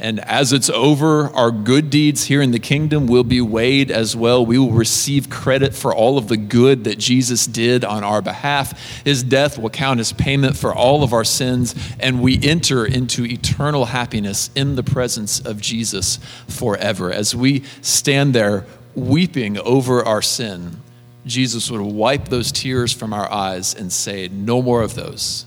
And 0.00 0.18
as 0.20 0.54
it's 0.54 0.70
over, 0.70 1.28
our 1.34 1.50
good 1.50 1.90
deeds 1.90 2.24
here 2.24 2.40
in 2.40 2.52
the 2.52 2.58
kingdom 2.58 3.06
will 3.06 3.22
be 3.22 3.42
weighed 3.42 3.90
as 3.90 4.16
well. 4.16 4.44
We 4.44 4.58
will 4.58 4.70
receive 4.70 5.28
credit 5.28 5.74
for 5.74 5.94
all 5.94 6.16
of 6.16 6.28
the 6.28 6.38
good 6.38 6.84
that 6.84 6.98
Jesus 6.98 7.46
did 7.46 7.84
on 7.84 8.02
our 8.02 8.22
behalf. 8.22 9.04
His 9.04 9.22
death 9.22 9.58
will 9.58 9.68
count 9.68 10.00
as 10.00 10.14
payment 10.14 10.56
for 10.56 10.74
all 10.74 11.02
of 11.02 11.12
our 11.12 11.24
sins, 11.24 11.74
and 12.00 12.22
we 12.22 12.42
enter 12.42 12.86
into 12.86 13.26
eternal 13.26 13.84
happiness 13.84 14.48
in 14.54 14.74
the 14.74 14.82
presence 14.82 15.38
of 15.38 15.60
Jesus 15.60 16.18
forever. 16.48 17.12
As 17.12 17.36
we 17.36 17.62
stand 17.82 18.34
there 18.34 18.64
weeping 18.94 19.58
over 19.58 20.02
our 20.02 20.22
sin, 20.22 20.80
Jesus 21.26 21.70
would 21.70 21.82
wipe 21.82 22.28
those 22.28 22.50
tears 22.50 22.92
from 22.92 23.12
our 23.12 23.30
eyes 23.30 23.74
and 23.74 23.92
say, 23.92 24.28
No 24.28 24.62
more 24.62 24.80
of 24.80 24.94
those. 24.94 25.44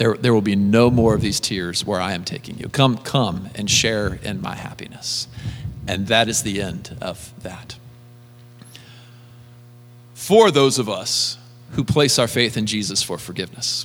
There, 0.00 0.14
there 0.14 0.32
will 0.32 0.40
be 0.40 0.56
no 0.56 0.90
more 0.90 1.14
of 1.14 1.20
these 1.20 1.38
tears 1.38 1.84
where 1.84 2.00
I 2.00 2.12
am 2.14 2.24
taking 2.24 2.56
you. 2.56 2.70
Come, 2.70 2.96
come 2.96 3.50
and 3.54 3.70
share 3.70 4.14
in 4.22 4.40
my 4.40 4.54
happiness. 4.54 5.28
And 5.86 6.06
that 6.06 6.26
is 6.26 6.42
the 6.42 6.62
end 6.62 6.96
of 7.02 7.34
that. 7.42 7.76
For 10.14 10.50
those 10.50 10.78
of 10.78 10.88
us 10.88 11.36
who 11.72 11.84
place 11.84 12.18
our 12.18 12.28
faith 12.28 12.56
in 12.56 12.64
Jesus 12.64 13.02
for 13.02 13.18
forgiveness, 13.18 13.84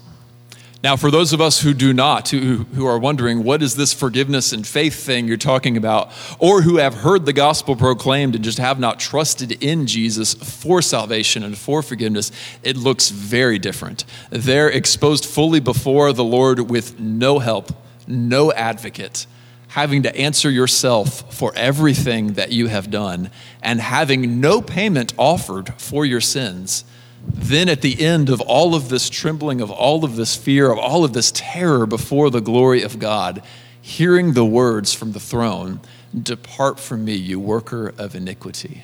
now, 0.84 0.96
for 0.96 1.10
those 1.10 1.34
of 1.34 1.42
us 1.42 1.62
who 1.62 1.74
do 1.74 1.94
not, 1.94 2.30
who, 2.30 2.58
who 2.76 2.86
are 2.86 3.00
wondering, 3.00 3.44
what 3.44 3.64
is 3.64 3.76
this 3.76 3.92
forgiveness 3.92 4.52
and 4.54 4.68
faith 4.68 5.04
thing 5.04 5.28
you're 5.28 5.38
talking 5.38 5.78
about, 5.78 6.12
or 6.38 6.62
who 6.62 6.78
have 6.78 6.96
heard 6.96 7.26
the 7.26 7.34
gospel 7.34 7.76
proclaimed 7.76 8.36
and 8.36 8.44
just 8.44 8.60
have 8.60 8.80
not 8.80 9.00
trusted 9.00 9.64
in 9.64 9.88
Jesus 9.88 10.36
for 10.36 10.82
salvation 10.84 11.44
and 11.44 11.58
for 11.58 11.82
forgiveness, 11.82 12.32
it 12.62 12.78
looks 12.78 13.10
very 13.10 13.58
different. 13.58 14.06
They're 14.30 14.70
exposed 14.70 15.26
fully 15.26 15.60
before 15.60 16.14
the 16.14 16.24
Lord 16.24 16.70
with 16.70 17.00
no 17.00 17.40
help, 17.40 17.72
no 18.06 18.52
advocate, 18.54 19.26
having 19.70 20.04
to 20.04 20.16
answer 20.16 20.52
yourself 20.52 21.34
for 21.34 21.52
everything 21.56 22.34
that 22.34 22.52
you 22.52 22.68
have 22.68 22.92
done, 22.92 23.32
and 23.64 23.82
having 23.82 24.40
no 24.40 24.62
payment 24.62 25.14
offered 25.18 25.74
for 25.82 26.06
your 26.06 26.22
sins 26.22 26.86
then 27.28 27.70
at 27.70 27.82
the 27.82 28.02
end 28.02 28.30
of 28.30 28.42
all 28.42 28.76
of 28.76 28.90
this 28.90 29.10
trembling, 29.10 29.62
of 29.62 29.72
all 29.72 30.06
of 30.06 30.16
this 30.16 30.36
fear, 30.36 30.72
of 30.72 30.78
all 30.78 31.04
of 31.04 31.14
this 31.14 31.32
terror 31.32 31.86
before 31.86 32.30
the 32.30 32.42
glory 32.42 32.82
of 32.82 33.00
God, 33.00 33.42
hearing 33.82 34.34
the 34.34 34.46
words 34.46 34.94
from 34.94 35.12
the 35.12 35.20
throne 35.20 35.80
Depart 36.20 36.80
from 36.80 37.04
me, 37.04 37.14
you 37.14 37.40
worker 37.40 37.94
of 37.98 38.16
iniquity. 38.16 38.84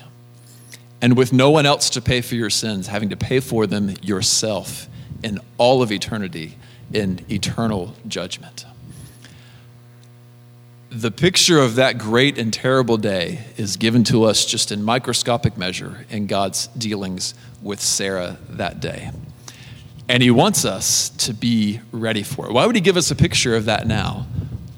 And 1.00 1.16
with 1.16 1.32
no 1.32 1.50
one 1.50 1.64
else 1.64 1.88
to 1.90 2.02
pay 2.02 2.20
for 2.20 2.34
your 2.34 2.50
sins, 2.50 2.88
having 2.88 3.08
to 3.08 3.16
pay 3.16 3.40
for 3.40 3.66
them 3.66 3.94
yourself 4.02 4.86
in 5.22 5.40
all 5.56 5.82
of 5.82 5.90
eternity 5.90 6.58
in 6.92 7.24
eternal 7.30 7.94
judgment. 8.06 8.66
The 10.90 11.10
picture 11.10 11.58
of 11.58 11.76
that 11.76 11.96
great 11.96 12.36
and 12.36 12.52
terrible 12.52 12.98
day 12.98 13.46
is 13.56 13.78
given 13.78 14.04
to 14.04 14.24
us 14.24 14.44
just 14.44 14.70
in 14.70 14.82
microscopic 14.82 15.56
measure 15.56 16.04
in 16.10 16.26
God's 16.26 16.66
dealings 16.68 17.32
with 17.62 17.80
Sarah 17.80 18.38
that 18.48 18.80
day. 18.80 19.10
And 20.08 20.22
he 20.22 20.30
wants 20.30 20.64
us 20.64 21.08
to 21.10 21.32
be 21.32 21.80
ready 21.90 22.22
for 22.22 22.46
it. 22.46 22.52
Why 22.52 22.66
would 22.66 22.74
he 22.74 22.80
give 22.80 22.96
us 22.96 23.10
a 23.10 23.16
picture 23.16 23.54
of 23.54 23.64
that 23.66 23.86
now? 23.86 24.26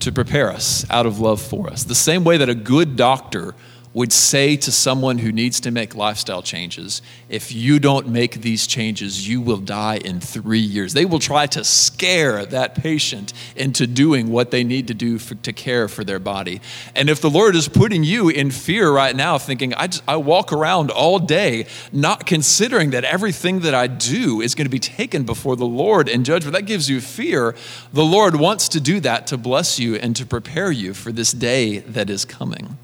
To 0.00 0.12
prepare 0.12 0.50
us 0.50 0.88
out 0.90 1.06
of 1.06 1.18
love 1.18 1.40
for 1.40 1.70
us. 1.70 1.84
The 1.84 1.94
same 1.94 2.24
way 2.24 2.36
that 2.36 2.48
a 2.48 2.54
good 2.54 2.94
doctor 2.96 3.54
would 3.94 4.12
say 4.12 4.56
to 4.56 4.72
someone 4.72 5.18
who 5.18 5.30
needs 5.30 5.60
to 5.60 5.70
make 5.70 5.94
lifestyle 5.94 6.42
changes, 6.42 7.00
if 7.28 7.52
you 7.52 7.78
don't 7.78 8.08
make 8.08 8.42
these 8.42 8.66
changes, 8.66 9.28
you 9.28 9.40
will 9.40 9.58
die 9.58 9.98
in 9.98 10.18
three 10.20 10.58
years. 10.58 10.92
They 10.92 11.04
will 11.04 11.20
try 11.20 11.46
to 11.46 11.62
scare 11.62 12.44
that 12.46 12.74
patient 12.74 13.32
into 13.54 13.86
doing 13.86 14.30
what 14.30 14.50
they 14.50 14.64
need 14.64 14.88
to 14.88 14.94
do 14.94 15.20
for, 15.20 15.36
to 15.36 15.52
care 15.52 15.86
for 15.86 16.02
their 16.02 16.18
body. 16.18 16.60
And 16.96 17.08
if 17.08 17.20
the 17.20 17.30
Lord 17.30 17.54
is 17.54 17.68
putting 17.68 18.02
you 18.02 18.28
in 18.28 18.50
fear 18.50 18.90
right 18.90 19.14
now, 19.14 19.38
thinking, 19.38 19.72
I, 19.74 19.86
just, 19.86 20.02
I 20.08 20.16
walk 20.16 20.52
around 20.52 20.90
all 20.90 21.20
day 21.20 21.66
not 21.92 22.26
considering 22.26 22.90
that 22.90 23.04
everything 23.04 23.60
that 23.60 23.74
I 23.74 23.86
do 23.86 24.40
is 24.40 24.56
going 24.56 24.66
to 24.66 24.70
be 24.70 24.80
taken 24.80 25.22
before 25.22 25.54
the 25.54 25.66
Lord 25.66 26.08
in 26.08 26.24
judgment, 26.24 26.54
that 26.54 26.62
gives 26.62 26.90
you 26.90 27.00
fear. 27.00 27.54
The 27.92 28.04
Lord 28.04 28.34
wants 28.34 28.68
to 28.70 28.80
do 28.80 28.98
that 29.00 29.28
to 29.28 29.38
bless 29.38 29.78
you 29.78 29.94
and 29.94 30.16
to 30.16 30.26
prepare 30.26 30.72
you 30.72 30.94
for 30.94 31.12
this 31.12 31.30
day 31.30 31.78
that 31.78 32.10
is 32.10 32.24
coming. 32.24 32.76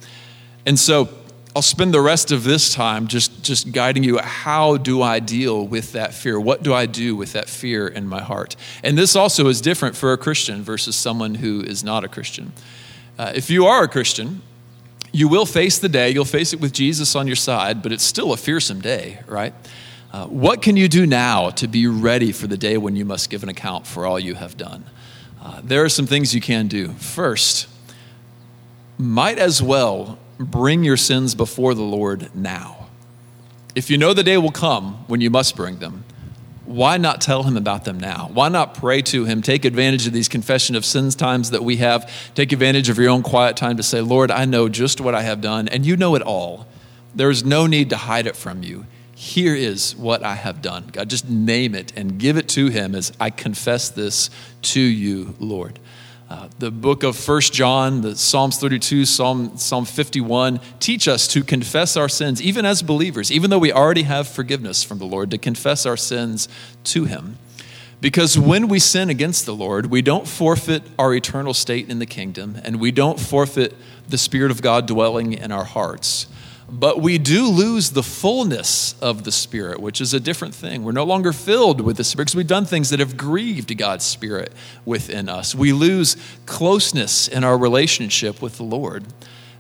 And 0.67 0.79
so 0.79 1.09
I'll 1.55 1.63
spend 1.63 1.93
the 1.93 2.01
rest 2.01 2.31
of 2.31 2.45
this 2.45 2.73
time 2.73 3.09
just, 3.09 3.43
just 3.43 3.73
guiding 3.73 4.05
you 4.05 4.19
how 4.19 4.77
do 4.77 5.03
I 5.03 5.19
deal 5.19 5.67
with 5.67 5.93
that 5.93 6.15
fear? 6.15 6.39
What 6.39 6.63
do 6.63 6.73
I 6.73 6.87
do 6.87 7.17
with 7.17 7.33
that 7.33 7.49
fear 7.49 7.89
in 7.89 8.07
my 8.07 8.23
heart? 8.23 8.55
And 8.85 8.97
this 8.97 9.17
also 9.17 9.49
is 9.49 9.61
different 9.61 9.97
for 9.97 10.13
a 10.13 10.19
Christian 10.19 10.63
versus 10.63 10.95
someone 10.95 11.35
who 11.37 11.61
is 11.61 11.83
not 11.83 12.05
a 12.05 12.09
Christian. 12.09 12.53
Uh, 13.19 13.33
if 13.35 13.51
you 13.51 13.67
are 13.67 13.83
a 13.83 13.89
Christian, 13.89 14.43
you 15.13 15.27
will 15.27 15.45
face 15.45 15.79
the 15.79 15.89
day, 15.89 16.11
you'll 16.11 16.25
face 16.25 16.53
it 16.53 16.61
with 16.61 16.73
Jesus 16.73 17.17
on 17.17 17.27
your 17.27 17.37
side, 17.37 17.83
but 17.83 17.91
it's 17.91 18.05
still 18.05 18.33
a 18.33 18.37
fearsome 18.37 18.81
day, 18.81 19.19
right? 19.27 19.53
Uh, 20.13 20.27
what 20.27 20.63
can 20.63 20.77
you 20.77 20.89
do 20.89 21.05
now 21.05 21.51
to 21.51 21.67
be 21.67 21.89
ready 21.89 22.31
for 22.31 22.47
the 22.47 22.57
day 22.57 22.77
when 22.77 22.95
you 22.95 23.05
must 23.05 23.29
give 23.29 23.43
an 23.43 23.49
account 23.49 23.89
for 23.89 24.07
all 24.07 24.21
you 24.21 24.37
have 24.37 24.57
done? 24.57 24.85
Uh, 25.43 25.61
there 25.65 25.85
are 25.85 25.89
some 25.89 26.07
things 26.07 26.33
you 26.33 26.41
can 26.41 26.69
do. 26.69 26.89
First, 26.93 27.67
might 28.99 29.39
as 29.39 29.61
well 29.61 30.19
bring 30.41 30.83
your 30.83 30.97
sins 30.97 31.35
before 31.35 31.75
the 31.75 31.83
Lord 31.83 32.35
now. 32.35 32.89
If 33.75 33.91
you 33.91 33.99
know 33.99 34.15
the 34.15 34.23
day 34.23 34.39
will 34.39 34.51
come 34.51 35.05
when 35.07 35.21
you 35.21 35.31
must 35.31 35.55
bring 35.55 35.79
them, 35.79 36.05
why 36.65 36.97
not 36.97 37.21
tell 37.21 37.43
him 37.43 37.57
about 37.57 37.85
them 37.85 37.99
now? 37.99 38.31
Why 38.33 38.49
not 38.49 38.75
pray 38.75 39.03
to 39.03 39.25
him? 39.25 39.43
Take 39.43 39.65
advantage 39.65 40.07
of 40.07 40.13
these 40.13 40.29
confession 40.29 40.77
of 40.77 40.85
sins 40.85 41.15
times 41.15 41.51
that 41.51 41.63
we 41.63 41.77
have. 41.77 42.11
Take 42.35 42.53
advantage 42.53 42.89
of 42.89 42.97
your 42.97 43.11
own 43.11 43.23
quiet 43.23 43.57
time 43.57 43.77
to 43.77 43.83
say, 43.83 44.01
Lord, 44.01 44.31
I 44.31 44.45
know 44.45 44.69
just 44.69 45.01
what 45.01 45.15
I 45.15 45.23
have 45.23 45.41
done, 45.41 45.69
and 45.69 45.85
you 45.85 45.97
know 45.97 46.15
it 46.15 46.23
all. 46.23 46.67
There 47.15 47.31
is 47.31 47.45
no 47.45 47.67
need 47.67 47.91
to 47.91 47.97
hide 47.97 48.27
it 48.27 48.37
from 48.37 48.63
you. 48.63 48.87
Here 49.15 49.55
is 49.55 49.95
what 49.97 50.23
I 50.23 50.37
have 50.37 50.63
done. 50.63 50.89
God, 50.93 51.11
just 51.11 51.29
name 51.29 51.75
it 51.75 51.93
and 51.97 52.19
give 52.19 52.37
it 52.37 52.49
to 52.51 52.69
him 52.69 52.95
as 52.95 53.13
I 53.21 53.31
confess 53.31 53.91
this 53.91 54.31
to 54.63 54.81
you, 54.81 55.35
Lord. 55.39 55.79
Uh, 56.31 56.49
the 56.61 56.71
book 56.71 57.03
of 57.03 57.17
First 57.17 57.53
John, 57.53 58.03
the 58.03 58.15
Psalms 58.15 58.57
32, 58.59 59.05
Psalm, 59.05 59.57
Psalm 59.57 59.85
51 59.85 60.61
teach 60.79 61.09
us 61.09 61.27
to 61.27 61.43
confess 61.43 61.97
our 61.97 62.09
sins, 62.09 62.41
even 62.41 62.65
as 62.65 62.83
believers, 62.83 63.33
even 63.33 63.51
though 63.51 63.59
we 63.59 63.73
already 63.73 64.05
have 64.05 64.29
forgiveness 64.29 64.85
from 64.85 64.99
the 64.99 65.07
Lord, 65.07 65.33
to 65.33 65.39
confess 65.39 65.87
our 65.87 65.97
sins 65.97 66.49
to 66.85 67.07
Him. 67.07 67.37
Because 68.01 68.39
when 68.39 68.69
we 68.69 68.79
sin 68.79 69.11
against 69.11 69.45
the 69.45 69.57
Lord, 69.57 69.87
we 69.87 70.03
don't 70.03 70.29
forfeit 70.29 70.85
our 71.01 71.13
eternal 71.13 71.53
state 71.53 71.91
in 71.91 71.99
the 71.99 72.07
kingdom, 72.07 72.61
and 72.63 72.79
we 72.79 72.93
don't 72.93 73.19
forfeit 73.19 73.75
the 74.09 74.17
Spirit 74.17 74.53
of 74.53 74.63
God 74.63 74.87
dwelling 74.87 75.33
in 75.33 75.51
our 75.51 75.65
hearts. 75.65 76.29
But 76.73 77.01
we 77.01 77.19
do 77.19 77.49
lose 77.49 77.91
the 77.91 78.03
fullness 78.03 78.95
of 79.01 79.25
the 79.25 79.33
Spirit, 79.33 79.81
which 79.81 80.01
is 80.01 80.15
a 80.15 80.21
different 80.21 80.55
thing. 80.55 80.85
We're 80.85 80.93
no 80.93 81.05
longer 81.05 81.33
filled 81.33 81.81
with 81.81 81.97
the 81.97 82.05
Spirit 82.05 82.27
because 82.27 82.37
we've 82.37 82.47
done 82.47 82.65
things 82.65 82.91
that 82.91 83.01
have 83.01 83.17
grieved 83.17 83.77
God's 83.77 84.05
Spirit 84.05 84.53
within 84.85 85.29
us. 85.29 85.53
We 85.53 85.73
lose 85.73 86.17
closeness 86.47 87.27
in 87.27 87.43
our 87.43 87.59
relationship 87.59 88.41
with 88.41 88.57
the 88.57 88.63
Lord. 88.63 89.05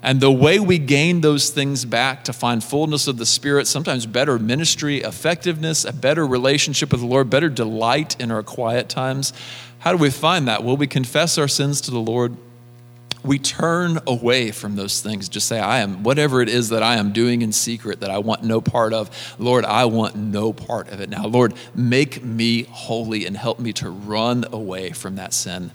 And 0.03 0.21
the 0.21 0.31
way 0.31 0.61
we 0.61 0.79
gain 0.79 1.21
those 1.21 1.51
things 1.51 1.85
back 1.85 2.25
to 2.25 2.33
find 2.33 2.63
fullness 2.63 3.09
of 3.09 3.19
the 3.19 3.27
Spirit, 3.27 3.67
sometimes 3.67 4.07
better 4.07 4.39
ministry, 4.39 4.99
effectiveness, 4.99 5.85
a 5.85 5.93
better 5.93 6.27
relationship 6.27 6.93
with 6.93 7.01
the 7.01 7.07
Lord, 7.07 7.29
better 7.29 7.51
delight 7.51 8.19
in 8.21 8.31
our 8.31 8.43
quiet 8.43 8.89
times, 8.89 9.33
how 9.81 9.93
do 9.93 9.99
we 9.99 10.11
find 10.11 10.47
that? 10.47 10.63
Well, 10.63 10.77
we 10.77 10.87
confess 10.87 11.39
our 11.39 11.49
sins 11.49 11.81
to 11.83 11.91
the 11.91 11.99
Lord 11.99 12.37
we 13.23 13.39
turn 13.39 13.99
away 14.07 14.51
from 14.51 14.77
those 14.77 15.01
things. 15.01 15.29
Just 15.29 15.49
say, 15.49 15.59
I 15.59 15.81
am, 15.81 16.03
whatever 16.03 16.41
it 16.41 16.49
is 16.49 16.71
that 16.71 16.83
I 16.83 16.97
am 16.97 17.13
doing 17.13 17.43
in 17.43 17.53
secret 17.53 18.01
that 18.01 18.11
I 18.11 18.19
want 18.19 18.43
no 18.43 18.61
part 18.61 18.93
of, 18.93 19.11
Lord, 19.39 19.65
I 19.65 19.85
want 19.85 20.17
no 20.17 20.53
part 20.53 20.89
of 20.89 21.01
it 21.01 21.11
now. 21.11 21.27
Lord, 21.27 21.55
make 21.75 22.25
me 22.25 22.65
holy 22.65 23.27
and 23.27 23.37
help 23.37 23.59
me 23.59 23.73
to 23.75 23.91
run 23.91 24.45
away 24.53 24.91
from 24.91 25.17
that 25.17 25.33
sin. 25.33 25.71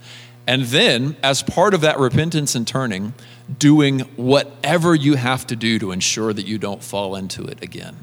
And 0.47 0.63
then, 0.63 1.17
as 1.23 1.41
part 1.41 1.73
of 1.73 1.81
that 1.81 1.99
repentance 1.99 2.53
and 2.53 2.67
turning, 2.67 3.13
doing 3.57 3.99
whatever 4.15 4.93
you 4.93 5.15
have 5.15 5.47
to 5.47 5.55
do 5.55 5.79
to 5.79 5.91
ensure 5.91 6.33
that 6.33 6.45
you 6.45 6.57
don't 6.57 6.83
fall 6.83 7.15
into 7.15 7.45
it 7.45 7.61
again. 7.63 7.95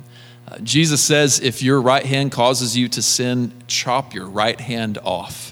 Uh, 0.49 0.59
Jesus 0.59 1.01
says 1.01 1.41
if 1.41 1.63
your 1.63 1.81
right 1.81 2.05
hand 2.05 2.33
causes 2.33 2.77
you 2.77 2.89
to 2.89 3.03
sin, 3.03 3.53
chop 3.67 4.13
your 4.13 4.29
right 4.29 4.61
hand 4.61 4.99
off. 5.03 5.52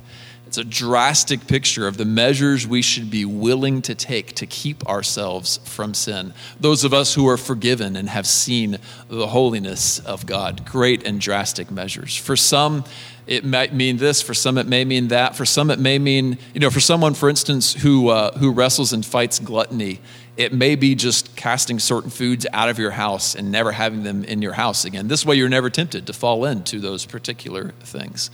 It's 0.50 0.58
a 0.58 0.64
drastic 0.64 1.46
picture 1.46 1.86
of 1.86 1.96
the 1.96 2.04
measures 2.04 2.66
we 2.66 2.82
should 2.82 3.08
be 3.08 3.24
willing 3.24 3.82
to 3.82 3.94
take 3.94 4.34
to 4.34 4.46
keep 4.46 4.84
ourselves 4.84 5.60
from 5.62 5.94
sin. 5.94 6.34
Those 6.58 6.82
of 6.82 6.92
us 6.92 7.14
who 7.14 7.28
are 7.28 7.36
forgiven 7.36 7.94
and 7.94 8.08
have 8.08 8.26
seen 8.26 8.78
the 9.08 9.28
holiness 9.28 10.00
of 10.00 10.26
God, 10.26 10.66
great 10.66 11.06
and 11.06 11.20
drastic 11.20 11.70
measures. 11.70 12.16
For 12.16 12.34
some, 12.34 12.82
it 13.28 13.44
might 13.44 13.72
mean 13.72 13.98
this. 13.98 14.20
For 14.22 14.34
some, 14.34 14.58
it 14.58 14.66
may 14.66 14.84
mean 14.84 15.06
that. 15.06 15.36
For 15.36 15.44
some, 15.44 15.70
it 15.70 15.78
may 15.78 16.00
mean, 16.00 16.36
you 16.52 16.58
know, 16.58 16.70
for 16.70 16.80
someone, 16.80 17.14
for 17.14 17.28
instance, 17.28 17.72
who, 17.74 18.08
uh, 18.08 18.36
who 18.38 18.50
wrestles 18.50 18.92
and 18.92 19.06
fights 19.06 19.38
gluttony, 19.38 20.00
it 20.36 20.52
may 20.52 20.74
be 20.74 20.96
just 20.96 21.36
casting 21.36 21.78
certain 21.78 22.10
foods 22.10 22.44
out 22.52 22.68
of 22.68 22.76
your 22.76 22.90
house 22.90 23.36
and 23.36 23.52
never 23.52 23.70
having 23.70 24.02
them 24.02 24.24
in 24.24 24.42
your 24.42 24.54
house 24.54 24.84
again. 24.84 25.06
This 25.06 25.24
way, 25.24 25.36
you're 25.36 25.48
never 25.48 25.70
tempted 25.70 26.08
to 26.08 26.12
fall 26.12 26.44
into 26.44 26.80
those 26.80 27.06
particular 27.06 27.72
things. 27.84 28.32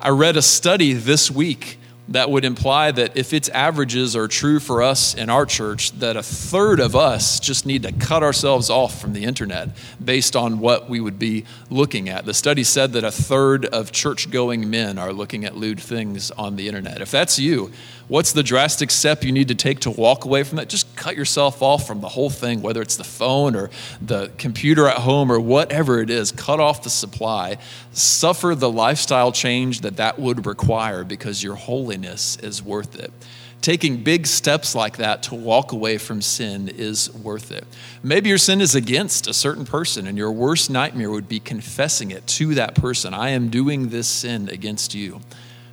I 0.00 0.10
read 0.10 0.36
a 0.36 0.42
study 0.42 0.92
this 0.92 1.28
week 1.28 1.76
that 2.10 2.30
would 2.30 2.44
imply 2.44 2.92
that 2.92 3.16
if 3.16 3.32
its 3.32 3.48
averages 3.48 4.14
are 4.14 4.28
true 4.28 4.60
for 4.60 4.80
us 4.80 5.12
in 5.12 5.28
our 5.28 5.44
church, 5.44 5.90
that 5.98 6.16
a 6.16 6.22
third 6.22 6.78
of 6.78 6.94
us 6.94 7.40
just 7.40 7.66
need 7.66 7.82
to 7.82 7.90
cut 7.90 8.22
ourselves 8.22 8.70
off 8.70 9.00
from 9.00 9.12
the 9.12 9.24
internet 9.24 9.70
based 10.02 10.36
on 10.36 10.60
what 10.60 10.88
we 10.88 11.00
would 11.00 11.18
be 11.18 11.44
looking 11.68 12.08
at. 12.08 12.24
The 12.24 12.32
study 12.32 12.62
said 12.62 12.92
that 12.92 13.02
a 13.02 13.10
third 13.10 13.66
of 13.66 13.90
church 13.90 14.30
going 14.30 14.70
men 14.70 14.98
are 14.98 15.12
looking 15.12 15.44
at 15.44 15.56
lewd 15.56 15.80
things 15.80 16.30
on 16.30 16.54
the 16.54 16.68
internet. 16.68 17.02
If 17.02 17.10
that's 17.10 17.40
you, 17.40 17.72
What's 18.08 18.32
the 18.32 18.42
drastic 18.42 18.90
step 18.90 19.22
you 19.22 19.32
need 19.32 19.48
to 19.48 19.54
take 19.54 19.80
to 19.80 19.90
walk 19.90 20.24
away 20.24 20.42
from 20.42 20.56
that? 20.56 20.70
Just 20.70 20.87
cut 20.98 21.16
yourself 21.16 21.62
off 21.62 21.86
from 21.86 22.00
the 22.00 22.08
whole 22.08 22.28
thing, 22.28 22.60
whether 22.60 22.82
it's 22.82 22.96
the 22.96 23.04
phone 23.04 23.56
or 23.56 23.70
the 24.02 24.30
computer 24.36 24.86
at 24.88 24.98
home 24.98 25.32
or 25.32 25.40
whatever 25.40 26.00
it 26.00 26.10
is. 26.10 26.32
Cut 26.32 26.60
off 26.60 26.82
the 26.82 26.90
supply. 26.90 27.56
Suffer 27.92 28.54
the 28.54 28.70
lifestyle 28.70 29.32
change 29.32 29.80
that 29.80 29.96
that 29.96 30.18
would 30.18 30.44
require 30.44 31.04
because 31.04 31.42
your 31.42 31.54
holiness 31.54 32.36
is 32.42 32.62
worth 32.62 32.98
it. 32.98 33.12
Taking 33.60 34.04
big 34.04 34.26
steps 34.26 34.74
like 34.74 34.98
that 34.98 35.24
to 35.24 35.34
walk 35.34 35.72
away 35.72 35.98
from 35.98 36.22
sin 36.22 36.68
is 36.68 37.12
worth 37.12 37.50
it. 37.50 37.66
Maybe 38.04 38.28
your 38.28 38.38
sin 38.38 38.60
is 38.60 38.76
against 38.76 39.26
a 39.26 39.34
certain 39.34 39.64
person, 39.64 40.06
and 40.06 40.16
your 40.16 40.30
worst 40.30 40.70
nightmare 40.70 41.10
would 41.10 41.28
be 41.28 41.40
confessing 41.40 42.12
it 42.12 42.26
to 42.28 42.54
that 42.54 42.76
person. 42.76 43.14
I 43.14 43.30
am 43.30 43.48
doing 43.48 43.88
this 43.88 44.06
sin 44.06 44.48
against 44.48 44.94
you 44.94 45.20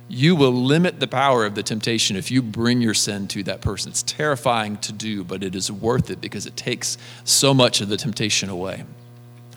you 0.08 0.36
will 0.36 0.52
limit 0.52 1.00
the 1.00 1.06
power 1.06 1.44
of 1.44 1.54
the 1.54 1.62
temptation 1.62 2.16
if 2.16 2.30
you 2.30 2.40
bring 2.40 2.80
your 2.80 2.94
sin 2.94 3.26
to 3.28 3.42
that 3.44 3.60
person. 3.60 3.90
It's 3.90 4.02
terrifying 4.02 4.76
to 4.78 4.92
do, 4.92 5.24
but 5.24 5.42
it 5.42 5.54
is 5.54 5.70
worth 5.70 6.10
it 6.10 6.20
because 6.20 6.46
it 6.46 6.56
takes 6.56 6.96
so 7.24 7.52
much 7.52 7.80
of 7.80 7.88
the 7.88 7.96
temptation 7.96 8.48
away. 8.48 8.84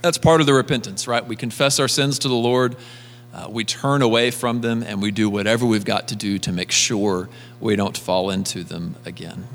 That's 0.01 0.17
part 0.17 0.41
of 0.41 0.47
the 0.47 0.53
repentance, 0.53 1.07
right? 1.07 1.25
We 1.25 1.35
confess 1.35 1.79
our 1.79 1.88
sins 1.88 2.19
to 2.19 2.27
the 2.27 2.35
Lord, 2.35 2.77
uh, 3.33 3.47
we 3.49 3.63
turn 3.63 4.01
away 4.01 4.31
from 4.31 4.62
them, 4.62 4.81
and 4.81 5.01
we 5.01 5.12
do 5.12 5.29
whatever 5.29 5.65
we've 5.65 5.85
got 5.85 6.07
to 6.07 6.15
do 6.15 6.39
to 6.39 6.51
make 6.51 6.71
sure 6.71 7.29
we 7.59 7.75
don't 7.75 7.95
fall 7.95 8.31
into 8.31 8.63
them 8.63 8.95
again. 9.05 9.47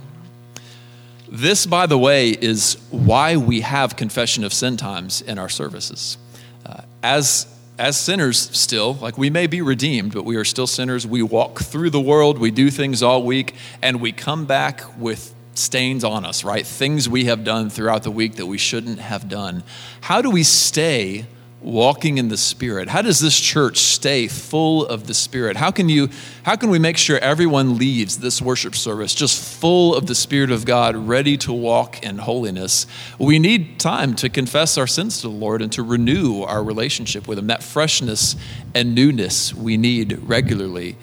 This, 1.29 1.67
by 1.67 1.87
the 1.87 1.99
way, 1.99 2.31
is 2.31 2.77
why 2.91 3.37
we 3.37 3.63
have 3.63 3.97
confession 3.97 4.45
of 4.45 4.53
sin 4.53 4.77
times 4.77 5.23
in 5.23 5.39
our 5.39 5.49
services. 5.49 6.19
Uh, 6.65 6.83
as 7.03 7.54
as 7.79 7.99
sinners 7.99 8.39
still, 8.57 8.95
like 8.95 9.19
we 9.19 9.31
may 9.31 9.47
be 9.47 9.61
redeemed, 9.61 10.15
but 10.15 10.25
we 10.25 10.37
are 10.37 10.45
still 10.45 10.67
sinners. 10.67 11.07
We 11.07 11.23
walk 11.23 11.61
through 11.61 11.91
the 11.91 12.01
world, 12.01 12.39
we 12.39 12.51
do 12.51 12.71
things 12.71 13.03
all 13.03 13.23
week, 13.23 13.55
and 13.83 14.01
we 14.01 14.13
come 14.13 14.45
back 14.45 14.99
with 14.99 15.35
stains 15.55 16.05
on 16.05 16.25
us, 16.25 16.45
right? 16.45 16.67
Things 16.67 17.09
we 17.09 17.25
have 17.27 17.45
done 17.45 17.71
throughout 17.71 18.03
the 18.03 18.11
week 18.11 18.37
that 18.37 18.47
we 18.47 18.59
shouldn't 18.59 18.99
have 18.99 19.29
done. 19.29 19.63
How 20.01 20.23
do 20.23 20.31
we 20.31 20.43
stay 20.43 21.27
walking 21.65 22.19
in 22.19 22.29
the 22.29 22.37
spirit? 22.37 22.89
How 22.89 23.01
does 23.01 23.21
this 23.21 23.41
church 23.41 23.79
stay 23.79 24.29
full 24.29 24.87
of 24.87 25.07
the 25.07 25.15
spirit? 25.15 25.57
How 25.57 25.71
can 25.71 25.89
you 25.89 26.11
how 26.43 26.57
can 26.57 26.69
we 26.69 26.79
make 26.79 26.99
sure 26.99 27.19
everyone 27.19 27.79
leaves 27.79 28.19
this 28.19 28.43
worship 28.43 28.75
service 28.75 29.15
just 29.15 29.43
full 29.61 29.95
of 29.95 30.07
the 30.07 30.15
spirit 30.15 30.51
of 30.51 30.67
god 30.67 30.95
ready 30.95 31.37
to 31.39 31.53
walk 31.53 32.03
in 32.03 32.19
holiness? 32.19 32.87
We 33.19 33.39
need 33.39 33.81
time 33.81 34.15
to 34.17 34.29
confess 34.29 34.77
our 34.77 34.87
sins 34.87 35.23
to 35.23 35.29
the 35.29 35.35
lord 35.35 35.63
and 35.63 35.73
to 35.73 35.83
renew 35.83 36.43
our 36.43 36.63
relationship 36.63 37.27
with 37.27 37.39
him. 37.39 37.47
That 37.47 37.63
freshness 37.63 38.37
and 38.75 38.95
newness 38.95 39.55
we 39.55 39.77
need 39.77 40.19
regularly 40.23 40.97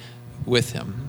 with 0.46 0.74
him. 0.74 1.08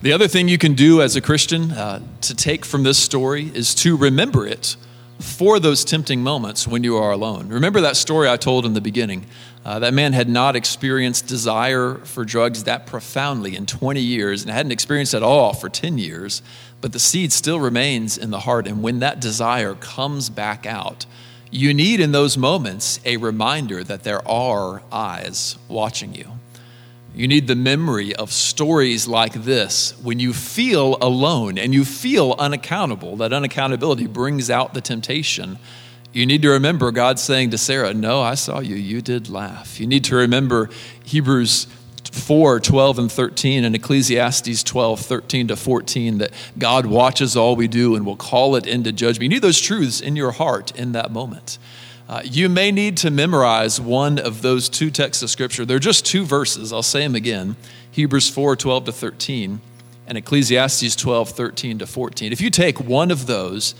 The 0.00 0.12
other 0.12 0.28
thing 0.28 0.48
you 0.48 0.58
can 0.58 0.74
do 0.74 1.02
as 1.02 1.14
a 1.14 1.20
christian 1.20 1.72
uh, 1.72 2.00
to 2.22 2.34
take 2.34 2.64
from 2.64 2.84
this 2.84 2.98
story 2.98 3.52
is 3.54 3.74
to 3.76 3.96
remember 3.96 4.46
it 4.46 4.76
for 5.20 5.60
those 5.60 5.84
tempting 5.84 6.22
moments 6.22 6.66
when 6.66 6.84
you 6.84 6.96
are 6.96 7.12
alone. 7.12 7.48
Remember 7.48 7.80
that 7.80 7.96
story 7.96 8.28
I 8.28 8.36
told 8.36 8.66
in 8.66 8.74
the 8.74 8.80
beginning. 8.80 9.26
Uh, 9.64 9.78
that 9.78 9.94
man 9.94 10.12
had 10.12 10.28
not 10.28 10.56
experienced 10.56 11.28
desire 11.28 11.94
for 12.04 12.24
drugs 12.24 12.64
that 12.64 12.84
profoundly 12.84 13.54
in 13.54 13.64
20 13.64 14.00
years 14.00 14.42
and 14.42 14.50
hadn't 14.50 14.72
experienced 14.72 15.14
at 15.14 15.22
all 15.22 15.52
for 15.52 15.68
10 15.68 15.98
years, 15.98 16.42
but 16.80 16.92
the 16.92 16.98
seed 16.98 17.32
still 17.32 17.60
remains 17.60 18.18
in 18.18 18.30
the 18.30 18.40
heart. 18.40 18.66
And 18.66 18.82
when 18.82 18.98
that 18.98 19.20
desire 19.20 19.74
comes 19.74 20.30
back 20.30 20.66
out, 20.66 21.06
you 21.52 21.72
need 21.72 22.00
in 22.00 22.10
those 22.12 22.36
moments 22.36 22.98
a 23.04 23.18
reminder 23.18 23.84
that 23.84 24.02
there 24.02 24.26
are 24.26 24.82
eyes 24.90 25.56
watching 25.68 26.14
you. 26.14 26.32
You 27.14 27.28
need 27.28 27.46
the 27.46 27.54
memory 27.54 28.14
of 28.14 28.32
stories 28.32 29.06
like 29.06 29.34
this 29.34 29.92
when 30.02 30.18
you 30.18 30.32
feel 30.32 30.96
alone 31.00 31.58
and 31.58 31.74
you 31.74 31.84
feel 31.84 32.34
unaccountable. 32.38 33.16
That 33.16 33.32
unaccountability 33.32 34.10
brings 34.10 34.48
out 34.48 34.72
the 34.72 34.80
temptation. 34.80 35.58
You 36.12 36.24
need 36.24 36.42
to 36.42 36.50
remember 36.50 36.90
God 36.90 37.18
saying 37.18 37.50
to 37.50 37.58
Sarah, 37.58 37.92
No, 37.92 38.22
I 38.22 38.34
saw 38.34 38.60
you. 38.60 38.76
You 38.76 39.02
did 39.02 39.28
laugh. 39.28 39.78
You 39.78 39.86
need 39.86 40.04
to 40.04 40.16
remember 40.16 40.70
Hebrews 41.04 41.66
4 42.10 42.60
12 42.60 42.98
and 42.98 43.12
13 43.12 43.64
and 43.64 43.74
Ecclesiastes 43.74 44.62
12 44.62 45.00
13 45.00 45.48
to 45.48 45.56
14 45.56 46.18
that 46.18 46.30
God 46.58 46.86
watches 46.86 47.36
all 47.36 47.56
we 47.56 47.68
do 47.68 47.94
and 47.94 48.04
will 48.04 48.16
call 48.16 48.56
it 48.56 48.66
into 48.66 48.92
judgment. 48.92 49.22
You 49.22 49.28
need 49.30 49.42
those 49.42 49.60
truths 49.60 50.00
in 50.00 50.16
your 50.16 50.32
heart 50.32 50.74
in 50.78 50.92
that 50.92 51.10
moment. 51.10 51.58
Uh, 52.12 52.20
you 52.24 52.46
may 52.46 52.70
need 52.70 52.94
to 52.94 53.10
memorize 53.10 53.80
one 53.80 54.18
of 54.18 54.42
those 54.42 54.68
two 54.68 54.90
texts 54.90 55.22
of 55.22 55.30
Scripture. 55.30 55.64
They're 55.64 55.78
just 55.78 56.04
two 56.04 56.26
verses. 56.26 56.70
I'll 56.70 56.82
say 56.82 57.00
them 57.00 57.14
again 57.14 57.56
Hebrews 57.90 58.28
4 58.28 58.54
12 58.54 58.84
to 58.84 58.92
13 58.92 59.62
and 60.06 60.18
Ecclesiastes 60.18 60.94
12 60.94 61.30
13 61.30 61.78
to 61.78 61.86
14. 61.86 62.30
If 62.30 62.42
you 62.42 62.50
take 62.50 62.78
one 62.78 63.10
of 63.10 63.24
those, 63.24 63.74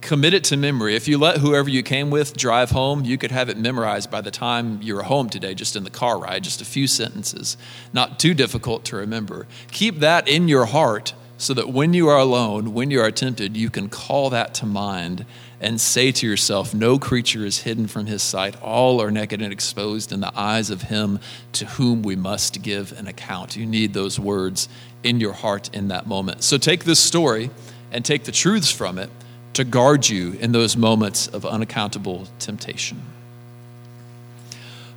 commit 0.00 0.32
it 0.32 0.44
to 0.44 0.56
memory. 0.56 0.96
If 0.96 1.06
you 1.06 1.18
let 1.18 1.40
whoever 1.40 1.68
you 1.68 1.82
came 1.82 2.08
with 2.08 2.34
drive 2.34 2.70
home, 2.70 3.04
you 3.04 3.18
could 3.18 3.32
have 3.32 3.50
it 3.50 3.58
memorized 3.58 4.10
by 4.10 4.22
the 4.22 4.30
time 4.30 4.80
you're 4.80 5.02
home 5.02 5.28
today, 5.28 5.52
just 5.52 5.76
in 5.76 5.84
the 5.84 5.90
car 5.90 6.18
ride, 6.18 6.42
just 6.42 6.62
a 6.62 6.64
few 6.64 6.86
sentences. 6.86 7.58
Not 7.92 8.18
too 8.18 8.32
difficult 8.32 8.86
to 8.86 8.96
remember. 8.96 9.46
Keep 9.72 9.98
that 9.98 10.26
in 10.26 10.48
your 10.48 10.64
heart 10.64 11.12
so 11.36 11.52
that 11.52 11.68
when 11.68 11.92
you 11.92 12.08
are 12.08 12.18
alone, 12.18 12.72
when 12.72 12.90
you 12.90 13.02
are 13.02 13.10
tempted, 13.10 13.58
you 13.58 13.68
can 13.68 13.90
call 13.90 14.30
that 14.30 14.54
to 14.54 14.64
mind 14.64 15.26
and 15.64 15.80
say 15.80 16.12
to 16.12 16.26
yourself, 16.26 16.74
No 16.74 16.98
creature 16.98 17.46
is 17.46 17.62
hidden 17.62 17.86
from 17.86 18.04
his 18.04 18.22
sight. 18.22 18.60
All 18.60 19.00
are 19.00 19.10
naked 19.10 19.40
and 19.40 19.50
exposed 19.50 20.12
in 20.12 20.20
the 20.20 20.30
eyes 20.38 20.68
of 20.68 20.82
him 20.82 21.18
to 21.52 21.64
whom 21.64 22.02
we 22.02 22.16
must 22.16 22.62
give 22.62 22.92
an 22.98 23.06
account. 23.06 23.56
You 23.56 23.64
need 23.64 23.94
those 23.94 24.20
words 24.20 24.68
in 25.02 25.20
your 25.20 25.32
heart 25.32 25.74
in 25.74 25.88
that 25.88 26.06
moment. 26.06 26.44
So 26.44 26.58
take 26.58 26.84
this 26.84 27.00
story 27.00 27.48
and 27.90 28.04
take 28.04 28.24
the 28.24 28.32
truths 28.32 28.70
from 28.70 28.98
it 28.98 29.08
to 29.54 29.64
guard 29.64 30.06
you 30.06 30.32
in 30.32 30.52
those 30.52 30.76
moments 30.76 31.28
of 31.28 31.46
unaccountable 31.46 32.28
temptation. 32.38 33.00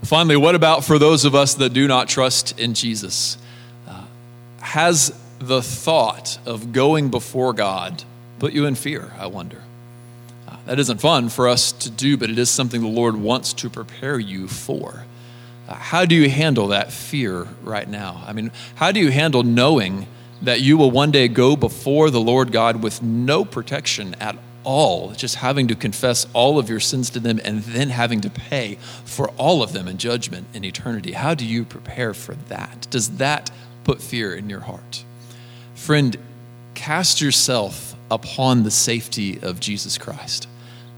Finally, 0.04 0.36
what 0.36 0.54
about 0.54 0.84
for 0.84 1.00
those 1.00 1.24
of 1.24 1.34
us 1.34 1.54
that 1.56 1.72
do 1.72 1.88
not 1.88 2.10
trust 2.10 2.60
in 2.60 2.74
Jesus? 2.74 3.38
Uh, 3.88 4.04
has 4.60 5.18
the 5.40 5.62
thought 5.62 6.40
of 6.46 6.74
going 6.74 7.10
before 7.10 7.54
God 7.54 8.04
put 8.38 8.52
you 8.52 8.66
in 8.66 8.76
fear, 8.76 9.14
I 9.18 9.28
wonder? 9.28 9.64
That 10.68 10.80
isn't 10.80 11.00
fun 11.00 11.30
for 11.30 11.48
us 11.48 11.72
to 11.72 11.90
do, 11.90 12.18
but 12.18 12.30
it 12.30 12.38
is 12.38 12.50
something 12.50 12.82
the 12.82 12.88
Lord 12.90 13.16
wants 13.16 13.54
to 13.54 13.70
prepare 13.70 14.20
you 14.20 14.50
for. 14.50 15.06
Uh, 15.66 15.76
how 15.76 16.04
do 16.04 16.14
you 16.14 16.30
handle 16.30 16.68
that 16.68 16.92
fear 16.92 17.48
right 17.64 17.88
now? 17.88 18.22
I 18.28 18.34
mean, 18.34 18.52
how 18.76 18.92
do 18.92 19.00
you 19.00 19.10
handle 19.10 19.44
knowing 19.44 20.08
that 20.42 20.60
you 20.60 20.78
will 20.78 20.92
one 20.92 21.10
day 21.10 21.30
go 21.30 21.56
before 21.56 22.10
the 22.10 22.20
Lord 22.20 22.52
God 22.52 22.84
with 22.84 23.02
no 23.02 23.46
protection 23.46 24.14
at 24.16 24.38
all, 24.66 25.14
just 25.14 25.36
having 25.36 25.70
to 25.70 25.76
confess 25.76 26.28
all 26.34 26.60
of 26.60 26.70
your 26.70 26.82
sins 26.82 27.10
to 27.12 27.22
them 27.22 27.40
and 27.46 27.64
then 27.64 27.90
having 27.90 28.20
to 28.20 28.30
pay 28.30 28.78
for 29.06 29.30
all 29.38 29.64
of 29.64 29.72
them 29.72 29.88
in 29.88 29.98
judgment 29.98 30.48
in 30.54 30.66
eternity? 30.66 31.14
How 31.14 31.34
do 31.34 31.46
you 31.46 31.64
prepare 31.64 32.14
for 32.14 32.36
that? 32.50 32.88
Does 32.90 33.12
that 33.20 33.52
put 33.86 34.02
fear 34.02 34.36
in 34.36 34.50
your 34.50 34.60
heart? 34.60 35.06
Friend, 35.76 36.18
cast 36.74 37.22
yourself 37.22 37.96
upon 38.12 38.64
the 38.64 38.72
safety 38.72 39.40
of 39.42 39.62
Jesus 39.62 39.98
Christ 39.98 40.50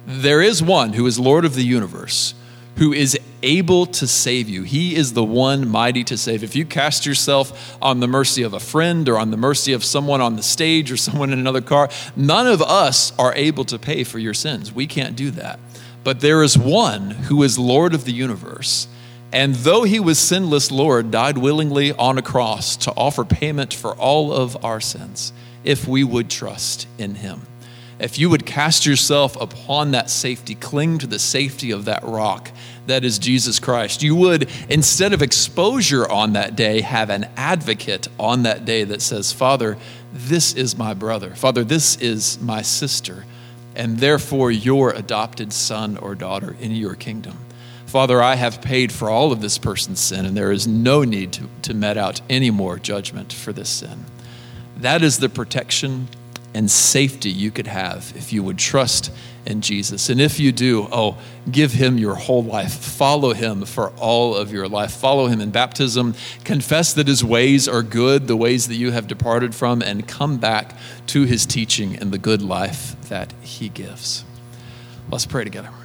there 0.09 0.41
is 0.41 0.63
one 0.63 0.93
who 0.93 1.05
is 1.05 1.19
Lord 1.19 1.45
of 1.45 1.53
the 1.53 1.63
universe, 1.63 2.33
who 2.77 2.91
is 2.91 3.15
able 3.43 3.85
to 3.85 4.07
save 4.07 4.49
you. 4.49 4.63
He 4.63 4.95
is 4.95 5.13
the 5.13 5.23
one 5.23 5.69
mighty 5.69 6.03
to 6.05 6.17
save. 6.17 6.43
If 6.43 6.55
you 6.55 6.65
cast 6.65 7.05
yourself 7.05 7.77
on 7.79 7.99
the 7.99 8.07
mercy 8.07 8.41
of 8.41 8.55
a 8.55 8.59
friend 8.59 9.07
or 9.07 9.19
on 9.19 9.29
the 9.29 9.37
mercy 9.37 9.71
of 9.71 9.83
someone 9.83 10.19
on 10.19 10.35
the 10.35 10.41
stage 10.41 10.91
or 10.91 10.97
someone 10.97 11.31
in 11.31 11.37
another 11.37 11.61
car, 11.61 11.89
none 12.15 12.47
of 12.47 12.59
us 12.59 13.13
are 13.19 13.35
able 13.35 13.65
to 13.65 13.77
pay 13.77 14.03
for 14.03 14.17
your 14.17 14.33
sins. 14.33 14.73
We 14.73 14.87
can't 14.87 15.15
do 15.15 15.29
that. 15.31 15.59
But 16.03 16.21
there 16.21 16.41
is 16.41 16.57
one 16.57 17.11
who 17.11 17.43
is 17.43 17.59
Lord 17.59 17.93
of 17.93 18.05
the 18.05 18.11
universe. 18.11 18.87
And 19.31 19.53
though 19.53 19.83
he 19.83 19.99
was 19.99 20.17
sinless 20.17 20.71
Lord, 20.71 21.11
died 21.11 21.37
willingly 21.37 21.91
on 21.91 22.17
a 22.17 22.23
cross 22.23 22.75
to 22.77 22.91
offer 22.97 23.23
payment 23.23 23.75
for 23.75 23.93
all 23.93 24.33
of 24.33 24.65
our 24.65 24.81
sins 24.81 25.33
if 25.63 25.87
we 25.87 26.03
would 26.03 26.31
trust 26.31 26.87
in 26.97 27.13
him 27.13 27.41
if 27.99 28.17
you 28.17 28.29
would 28.29 28.45
cast 28.45 28.85
yourself 28.85 29.35
upon 29.39 29.91
that 29.91 30.09
safety, 30.09 30.55
cling 30.55 30.97
to 30.99 31.07
the 31.07 31.19
safety 31.19 31.71
of 31.71 31.85
that 31.85 32.03
rock 32.03 32.51
that 32.89 33.05
is 33.05 33.17
Jesus 33.17 33.59
Christ, 33.59 34.03
you 34.03 34.15
would, 34.15 34.49
instead 34.67 35.13
of 35.13 35.21
exposure 35.21 36.09
on 36.09 36.33
that 36.33 36.55
day, 36.55 36.81
have 36.81 37.09
an 37.09 37.29
advocate 37.37 38.07
on 38.19 38.43
that 38.43 38.65
day 38.65 38.83
that 38.83 39.01
says, 39.01 39.31
Father, 39.31 39.77
this 40.11 40.53
is 40.53 40.77
my 40.77 40.93
brother. 40.93 41.35
Father, 41.35 41.63
this 41.63 41.95
is 41.97 42.39
my 42.41 42.61
sister, 42.61 43.25
and 43.75 43.99
therefore 43.99 44.51
your 44.51 44.89
adopted 44.89 45.53
son 45.53 45.97
or 45.97 46.15
daughter 46.15 46.55
in 46.59 46.71
your 46.71 46.95
kingdom. 46.95 47.37
Father, 47.85 48.21
I 48.21 48.35
have 48.35 48.61
paid 48.61 48.91
for 48.91 49.09
all 49.09 49.31
of 49.31 49.41
this 49.41 49.57
person's 49.57 49.99
sin, 49.99 50.25
and 50.25 50.35
there 50.35 50.51
is 50.51 50.67
no 50.67 51.03
need 51.03 51.31
to, 51.33 51.49
to 51.63 51.73
met 51.73 51.97
out 51.97 52.21
any 52.29 52.51
more 52.51 52.77
judgment 52.77 53.31
for 53.33 53.53
this 53.53 53.69
sin. 53.69 54.05
That 54.77 55.01
is 55.01 55.19
the 55.19 55.29
protection 55.29 56.07
and 56.53 56.69
safety 56.69 57.29
you 57.29 57.51
could 57.51 57.67
have 57.67 58.13
if 58.15 58.33
you 58.33 58.43
would 58.43 58.57
trust 58.57 59.11
in 59.45 59.61
Jesus. 59.61 60.09
And 60.09 60.19
if 60.19 60.39
you 60.39 60.51
do, 60.51 60.87
oh, 60.91 61.17
give 61.49 61.73
him 61.73 61.97
your 61.97 62.15
whole 62.15 62.43
life. 62.43 62.73
Follow 62.73 63.33
him 63.33 63.65
for 63.65 63.89
all 63.91 64.35
of 64.35 64.51
your 64.51 64.67
life. 64.67 64.91
Follow 64.91 65.27
him 65.27 65.41
in 65.41 65.51
baptism. 65.51 66.15
Confess 66.43 66.93
that 66.93 67.07
his 67.07 67.23
ways 67.23 67.67
are 67.67 67.83
good, 67.83 68.27
the 68.27 68.37
ways 68.37 68.67
that 68.67 68.75
you 68.75 68.91
have 68.91 69.07
departed 69.07 69.55
from, 69.55 69.81
and 69.81 70.07
come 70.07 70.37
back 70.37 70.75
to 71.07 71.23
his 71.23 71.45
teaching 71.45 71.95
and 71.95 72.11
the 72.11 72.17
good 72.17 72.41
life 72.41 72.95
that 73.09 73.33
he 73.41 73.69
gives. 73.69 74.23
Let's 75.09 75.25
pray 75.25 75.43
together. 75.43 75.78